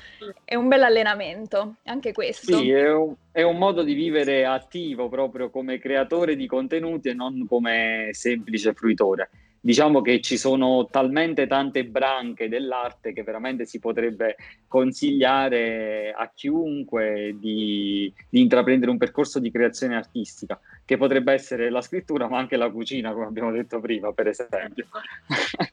è 0.44 0.57
un 0.57 0.66
bel 0.66 0.83
allenamento, 0.83 1.77
anche 1.85 2.11
questo. 2.11 2.57
Sì, 2.57 2.73
è 2.73 2.92
un, 2.92 3.14
è 3.31 3.42
un 3.42 3.57
modo 3.57 3.85
di 3.85 3.94
vivere 3.94 4.44
attivo 4.44 5.09
proprio 5.09 5.49
come 5.49 5.79
creatore 5.79 6.35
di 6.35 6.49
contenuti 6.49 7.09
e 7.09 7.14
non 7.14 7.46
come 7.49 8.09
semplice 8.11 8.75
fruitore 8.75 9.31
diciamo 9.61 10.01
che 10.01 10.20
ci 10.23 10.38
sono 10.38 10.87
talmente 10.90 11.46
tante 11.46 11.85
branche 11.85 12.49
dell'arte 12.49 13.12
che 13.12 13.23
veramente 13.23 13.66
si 13.66 13.79
potrebbe 13.79 14.37
consigliare 14.66 16.12
a 16.16 16.31
chiunque 16.35 17.37
di, 17.38 18.12
di, 18.29 18.40
intraprendere 18.40 18.90
un 18.90 18.96
percorso 18.96 19.38
di 19.38 19.51
creazione 19.51 19.96
artistica, 19.96 20.59
che 20.85 20.96
potrebbe 20.96 21.33
essere 21.33 21.70
la 21.70 21.83
scrittura, 21.83 22.29
ma 22.29 22.38
anche 22.38 22.57
la 22.57 22.70
cucina, 22.70 23.12
come 23.12 23.27
abbiamo 23.27 23.51
detto 23.51 23.81
prima, 23.81 24.12
per 24.12 24.29
esempio. 24.29 24.87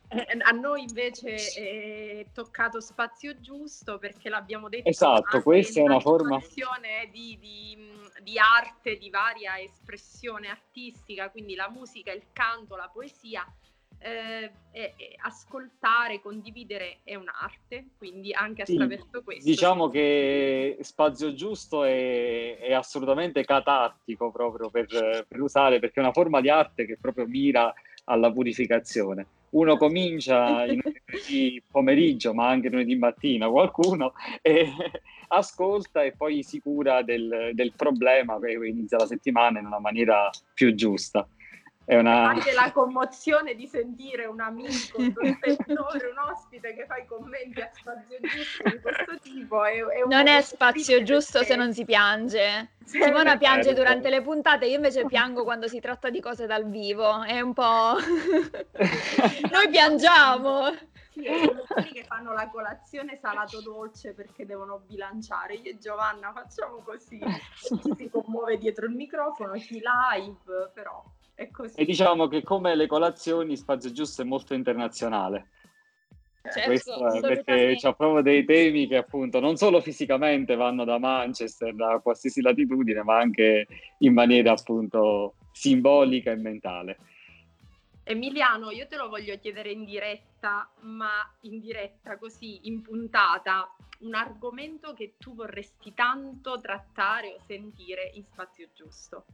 Eh, 0.10 0.38
a 0.42 0.52
noi 0.52 0.84
invece 0.84 1.36
è 1.36 2.26
toccato 2.34 2.80
spazio 2.80 3.40
giusto 3.40 3.98
perché 4.00 4.30
l'abbiamo 4.30 4.68
detto. 4.68 4.90
Esatto, 4.90 5.42
questa 5.42 5.80
è 5.80 5.84
una 5.84 6.00
forma 6.00 6.42
di, 7.12 7.38
di, 7.40 7.78
di 8.24 8.40
arte, 8.40 8.98
di 8.98 9.10
varia 9.10 9.60
espressione 9.60 10.48
artistica, 10.48 11.30
quindi 11.30 11.56
la 11.56 11.70
musica, 11.70 12.12
il 12.12 12.24
canto, 12.34 12.76
la 12.76 12.90
poesia 12.92 13.46
eh, 14.00 14.52
eh, 14.72 14.94
ascoltare, 15.22 16.22
condividere 16.22 17.00
è 17.04 17.16
un'arte, 17.16 17.90
quindi 17.98 18.32
anche 18.34 18.62
attraverso 18.62 19.10
sì, 19.12 19.24
questo. 19.24 19.50
Diciamo 19.50 19.90
che 19.90 20.78
Spazio 20.82 21.34
Giusto 21.34 21.84
è, 21.84 22.58
è 22.58 22.74
assolutamente 22.74 23.44
catartico 23.44 24.32
proprio 24.32 24.70
per, 24.70 24.88
per, 25.28 25.42
usare, 25.42 25.80
perché 25.80 26.00
è 26.00 26.04
una 26.04 26.14
forma 26.14 26.42
di 26.42 26.50
arte 26.50 26.86
che 26.86 26.98
proprio 27.00 27.26
mira 27.26 27.74
alla 28.06 28.32
purificazione. 28.32 29.26
Uno 29.50 29.78
comincia 29.78 30.66
in 30.66 30.82
lunedì 30.84 31.64
pomeriggio, 31.70 32.34
ma 32.34 32.50
anche 32.50 32.70
lunedì 32.70 32.96
mattina, 32.96 33.50
qualcuno, 33.50 34.14
e 34.42 34.70
ascolta 35.30 36.04
e 36.04 36.12
poi 36.12 36.44
si 36.44 36.60
cura 36.60 37.02
del, 37.02 37.52
del 37.54 37.74
problema 37.74 38.40
che 38.40 38.52
inizia 38.52 38.98
la 38.98 39.08
settimana 39.08 39.60
in 39.60 39.66
una 39.66 39.80
maniera 39.80 40.30
più 40.54 40.76
giusta. 40.76 41.28
È 41.88 41.96
una... 41.96 42.28
Anche 42.28 42.52
la 42.52 42.70
commozione 42.74 43.56
di 43.56 43.66
sentire 43.66 44.26
un 44.26 44.42
amico, 44.42 45.00
un 45.00 45.14
professore, 45.14 46.10
un 46.10 46.18
ospite 46.30 46.76
che 46.76 46.86
fa 46.86 46.98
i 46.98 47.06
commenti 47.06 47.62
a 47.62 47.70
spazio 47.74 48.18
giusto 48.20 48.64
di 48.70 48.82
questo 48.82 49.18
tipo. 49.22 49.64
È, 49.64 49.72
è 49.72 50.04
non 50.06 50.28
è 50.28 50.42
spazio 50.42 51.02
giusto 51.04 51.44
se 51.44 51.56
non 51.56 51.74
si 51.74 51.86
piange. 51.86 52.72
Simona 52.84 53.38
piange 53.38 53.68
certo. 53.68 53.80
durante 53.80 54.10
le 54.10 54.22
puntate, 54.22 54.66
io 54.66 54.76
invece 54.76 55.06
piango 55.06 55.46
quando 55.46 55.70
si 55.70 55.80
tratta 55.80 56.10
di 56.10 56.20
cose 56.20 56.46
dal 56.46 56.70
vivo. 56.70 57.24
È 57.24 57.40
un 57.40 57.54
po'... 57.54 57.96
Noi 59.50 59.70
piangiamo! 59.70 60.76
Sì, 61.12 61.24
sono 61.24 61.64
quelli 61.70 61.92
che 61.94 62.04
fanno 62.04 62.34
la 62.34 62.50
colazione 62.50 63.16
salato 63.16 63.62
dolce 63.62 64.12
perché 64.14 64.46
devono 64.46 64.82
bilanciare. 64.86 65.54
Io 65.54 65.72
e 65.72 65.78
Giovanna 65.78 66.34
facciamo 66.34 66.82
così. 66.84 67.18
Chi 67.82 67.94
si 67.96 68.10
commuove 68.10 68.58
dietro 68.58 68.88
il 68.88 68.94
microfono, 68.94 69.54
chi 69.54 69.82
live, 69.82 70.72
però 70.74 71.02
e 71.76 71.86
diciamo 71.86 72.28
che 72.28 72.42
come 72.42 72.76
le 72.76 72.88
colazioni 72.88 73.56
Spazio 73.56 73.92
Giusto 73.92 74.24
è 74.24 74.26
molto 74.26 74.56
internazionale. 74.56 75.50
Certo, 76.42 76.70
Questo 76.70 77.14
è 77.14 77.20
perché 77.20 77.76
c'è 77.76 77.94
proprio 77.96 78.22
dei 78.22 78.44
temi 78.46 78.88
che 78.88 78.98
appunto 78.98 79.40
non 79.40 79.58
solo 79.58 79.82
fisicamente 79.82 80.56
vanno 80.56 80.84
da 80.84 80.98
Manchester, 80.98 81.76
da 81.76 82.00
qualsiasi 82.02 82.42
latitudine, 82.42 83.04
ma 83.04 83.18
anche 83.18 83.68
in 84.00 84.14
maniera 84.14 84.54
appunto 84.54 85.36
simbolica 85.52 86.32
e 86.32 86.36
mentale. 86.38 86.98
Emiliano, 88.04 88.72
io 88.72 88.88
te 88.88 88.96
lo 88.96 89.10
voglio 89.10 89.38
chiedere 89.38 89.72
in 89.72 89.84
diretta, 89.84 90.72
ma 90.82 91.30
in 91.42 91.60
diretta 91.60 92.18
così, 92.18 92.68
in 92.68 92.82
puntata, 92.82 93.76
un 94.00 94.16
argomento 94.16 94.94
che 94.94 95.16
tu 95.18 95.36
vorresti 95.36 95.94
tanto 95.94 96.60
trattare 96.62 97.36
o 97.38 97.44
sentire 97.46 98.12
in 98.14 98.24
spazio 98.24 98.70
giusto. 98.74 99.26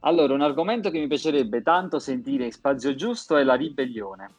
Allora, 0.00 0.34
un 0.34 0.42
argomento 0.42 0.90
che 0.90 0.98
mi 0.98 1.06
piacerebbe 1.06 1.62
tanto 1.62 1.98
sentire 1.98 2.44
in 2.44 2.52
spazio 2.52 2.94
giusto 2.94 3.36
è 3.36 3.42
la 3.42 3.54
ribellione. 3.54 4.30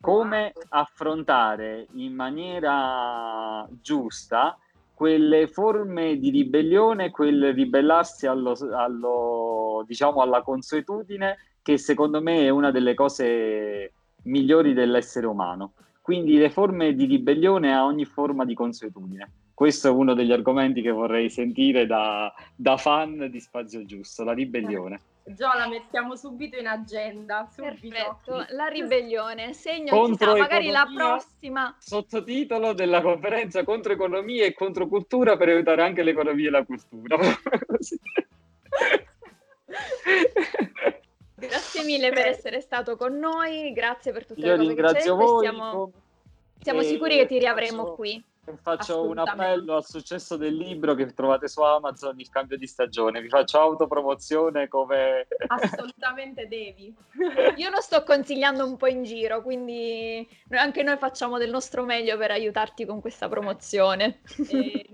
Come 0.00 0.52
affrontare 0.68 1.86
in 1.92 2.14
maniera 2.14 3.66
giusta 3.80 4.58
quelle 4.92 5.46
forme 5.46 6.18
di 6.18 6.30
ribellione, 6.30 7.10
quel 7.10 7.52
ribellarsi 7.54 8.26
allo, 8.26 8.56
allo, 8.72 9.84
diciamo, 9.86 10.20
alla 10.20 10.42
consuetudine, 10.42 11.36
che 11.62 11.78
secondo 11.78 12.20
me 12.20 12.44
è 12.44 12.48
una 12.50 12.70
delle 12.70 12.94
cose 12.94 13.92
migliori 14.24 14.74
dell'essere 14.74 15.26
umano. 15.26 15.72
Quindi 16.02 16.36
le 16.36 16.50
forme 16.50 16.94
di 16.94 17.06
ribellione 17.06 17.74
a 17.74 17.84
ogni 17.84 18.04
forma 18.04 18.44
di 18.44 18.54
consuetudine 18.54 19.30
questo 19.56 19.88
è 19.88 19.90
uno 19.90 20.12
degli 20.12 20.32
argomenti 20.32 20.82
che 20.82 20.90
vorrei 20.90 21.30
sentire 21.30 21.86
da, 21.86 22.30
da 22.54 22.76
fan 22.76 23.28
di 23.30 23.40
Spazio 23.40 23.86
Giusto, 23.86 24.22
la 24.22 24.34
ribellione. 24.34 25.00
Eh, 25.24 25.32
Già 25.32 25.56
la 25.56 25.66
mettiamo 25.66 26.14
subito 26.14 26.58
in 26.58 26.66
agenda. 26.66 27.48
Subito. 27.50 27.88
Perfetto, 27.88 28.44
la 28.54 28.66
ribellione, 28.66 29.54
segno 29.54 30.04
chissà, 30.04 30.36
magari 30.36 30.68
la 30.68 30.86
prossima. 30.94 31.74
Sottotitolo 31.78 32.74
della 32.74 33.00
conferenza 33.00 33.64
contro 33.64 33.94
economia 33.94 34.44
e 34.44 34.52
contro 34.52 34.88
cultura 34.88 35.38
per 35.38 35.48
aiutare 35.48 35.80
anche 35.82 36.02
l'economia 36.02 36.48
e 36.48 36.50
la 36.50 36.62
cultura. 36.62 37.16
grazie 41.34 41.82
mille 41.82 42.10
per 42.10 42.26
essere 42.26 42.60
stato 42.60 42.98
con 42.98 43.16
noi, 43.16 43.72
grazie 43.72 44.12
per 44.12 44.26
tutte 44.26 44.40
Io 44.40 44.54
le 44.54 44.74
cose 44.74 44.96
che 44.96 45.00
ci 45.00 45.08
voi, 45.08 45.40
siamo, 45.40 45.92
siamo 46.60 46.82
sicuri 46.82 47.16
che 47.16 47.26
ti 47.26 47.38
riavremo 47.38 47.94
qui. 47.94 48.22
Faccio 48.60 49.06
un 49.06 49.18
appello 49.18 49.76
al 49.76 49.84
successo 49.84 50.36
del 50.36 50.54
libro 50.54 50.94
che 50.94 51.12
trovate 51.12 51.48
su 51.48 51.60
Amazon, 51.62 52.18
Il 52.18 52.28
cambio 52.28 52.56
di 52.56 52.66
stagione. 52.66 53.20
Vi 53.20 53.28
faccio 53.28 53.58
autopromozione 53.58 54.68
come... 54.68 55.26
Assolutamente 55.46 56.46
devi. 56.46 56.94
Io 57.56 57.70
lo 57.70 57.80
sto 57.80 58.02
consigliando 58.04 58.64
un 58.64 58.76
po' 58.76 58.86
in 58.86 59.02
giro, 59.02 59.42
quindi 59.42 60.26
anche 60.50 60.82
noi 60.82 60.96
facciamo 60.96 61.38
del 61.38 61.50
nostro 61.50 61.84
meglio 61.84 62.16
per 62.16 62.30
aiutarti 62.30 62.84
con 62.84 63.00
questa 63.00 63.28
promozione. 63.28 64.20
E, 64.48 64.86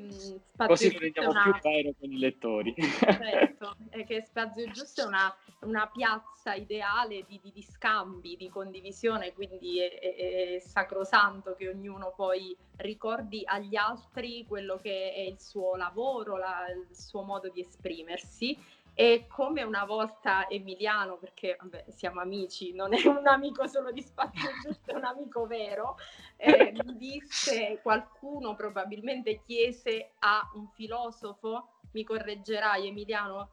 Così 0.67 0.93
prendiamo 0.93 1.31
una... 1.31 1.43
più 1.43 1.53
caro 1.61 1.95
con 1.99 2.13
i 2.13 2.19
lettori. 2.19 2.75
Certo, 2.77 3.77
è 3.89 4.05
che 4.05 4.23
Spazio 4.23 4.69
Giusto 4.73 5.03
è 5.03 5.07
una, 5.07 5.35
una 5.61 5.87
piazza 5.89 6.55
ideale 6.55 7.25
di, 7.27 7.41
di, 7.43 7.53
di, 7.53 7.63
scambi, 7.63 8.37
di 8.37 8.49
condivisione, 8.49 9.33
quindi 9.33 9.81
è, 9.81 9.99
è, 9.99 10.55
è 10.55 10.59
sacrosanto 10.61 11.55
che 11.55 11.69
ognuno 11.69 12.13
poi 12.15 12.57
ricordi 12.77 13.43
agli 13.45 13.77
altri 13.77 14.45
quello 14.47 14.79
che 14.81 15.13
è 15.13 15.21
il 15.21 15.41
suo 15.41 15.77
lavoro, 15.77 16.37
la, 16.37 16.67
il 16.69 16.95
suo 16.95 17.23
modo 17.23 17.49
di 17.49 17.61
esprimersi. 17.61 18.81
E 18.95 19.27
come 19.27 19.63
una 19.63 19.85
volta 19.85 20.49
Emiliano, 20.49 21.17
perché 21.17 21.57
vabbè, 21.59 21.87
siamo 21.89 22.21
amici, 22.21 22.75
non 22.75 22.93
è 22.93 23.07
un 23.07 23.27
amico 23.27 23.67
solo 23.67 23.91
di 23.91 24.03
spazio 24.03 24.51
giusto, 24.63 24.91
è 24.91 24.95
un 24.95 25.05
amico 25.05 25.47
vero, 25.47 25.97
eh, 26.37 26.73
mi 26.85 26.97
disse 26.97 27.81
qualcuno 27.83 28.55
probabilmente 28.55 29.41
chiese 29.47 30.13
a 30.19 30.47
un 30.55 30.69
filosofo, 30.69 31.69
mi 31.93 32.05
correggerai 32.05 32.87
Emiliano, 32.87 33.51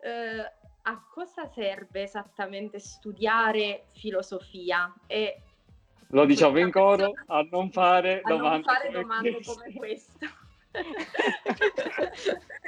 eh, 0.00 0.52
a 0.82 1.06
cosa 1.10 1.46
serve 1.46 2.02
esattamente 2.02 2.78
studiare 2.78 3.88
filosofia? 3.92 4.94
E 5.06 5.42
lo 6.08 6.24
diciamo 6.24 6.58
in 6.60 6.70
coro, 6.70 7.12
a 7.26 7.46
non 7.50 7.70
fare 7.70 8.22
a 8.22 8.28
domande, 8.28 8.48
non 8.48 8.62
fare 8.62 8.90
domande 8.90 9.38
come 9.44 9.72
questa. 9.74 10.26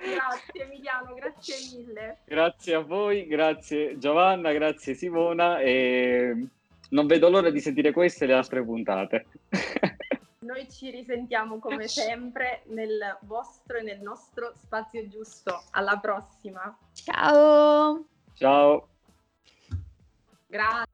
grazie 0.00 0.64
Emiliano, 0.64 1.14
grazie 1.14 1.54
mille. 1.76 2.18
Grazie 2.24 2.74
a 2.74 2.80
voi, 2.80 3.26
grazie 3.26 3.98
Giovanna, 3.98 4.52
grazie 4.52 4.94
Simona 4.94 5.60
e 5.60 6.48
non 6.90 7.06
vedo 7.06 7.28
l'ora 7.28 7.50
di 7.50 7.60
sentire 7.60 7.92
queste 7.92 8.24
e 8.24 8.26
le 8.28 8.34
altre 8.34 8.64
puntate. 8.64 9.26
Noi 10.40 10.68
ci 10.70 10.90
risentiamo 10.90 11.58
come 11.58 11.86
sempre 11.86 12.62
nel 12.66 13.18
vostro 13.22 13.76
e 13.76 13.82
nel 13.82 14.00
nostro 14.00 14.54
spazio 14.56 15.06
giusto. 15.08 15.64
Alla 15.72 15.98
prossima. 15.98 16.76
Ciao. 16.92 18.04
Ciao. 18.34 18.88
Grazie. 20.46 20.89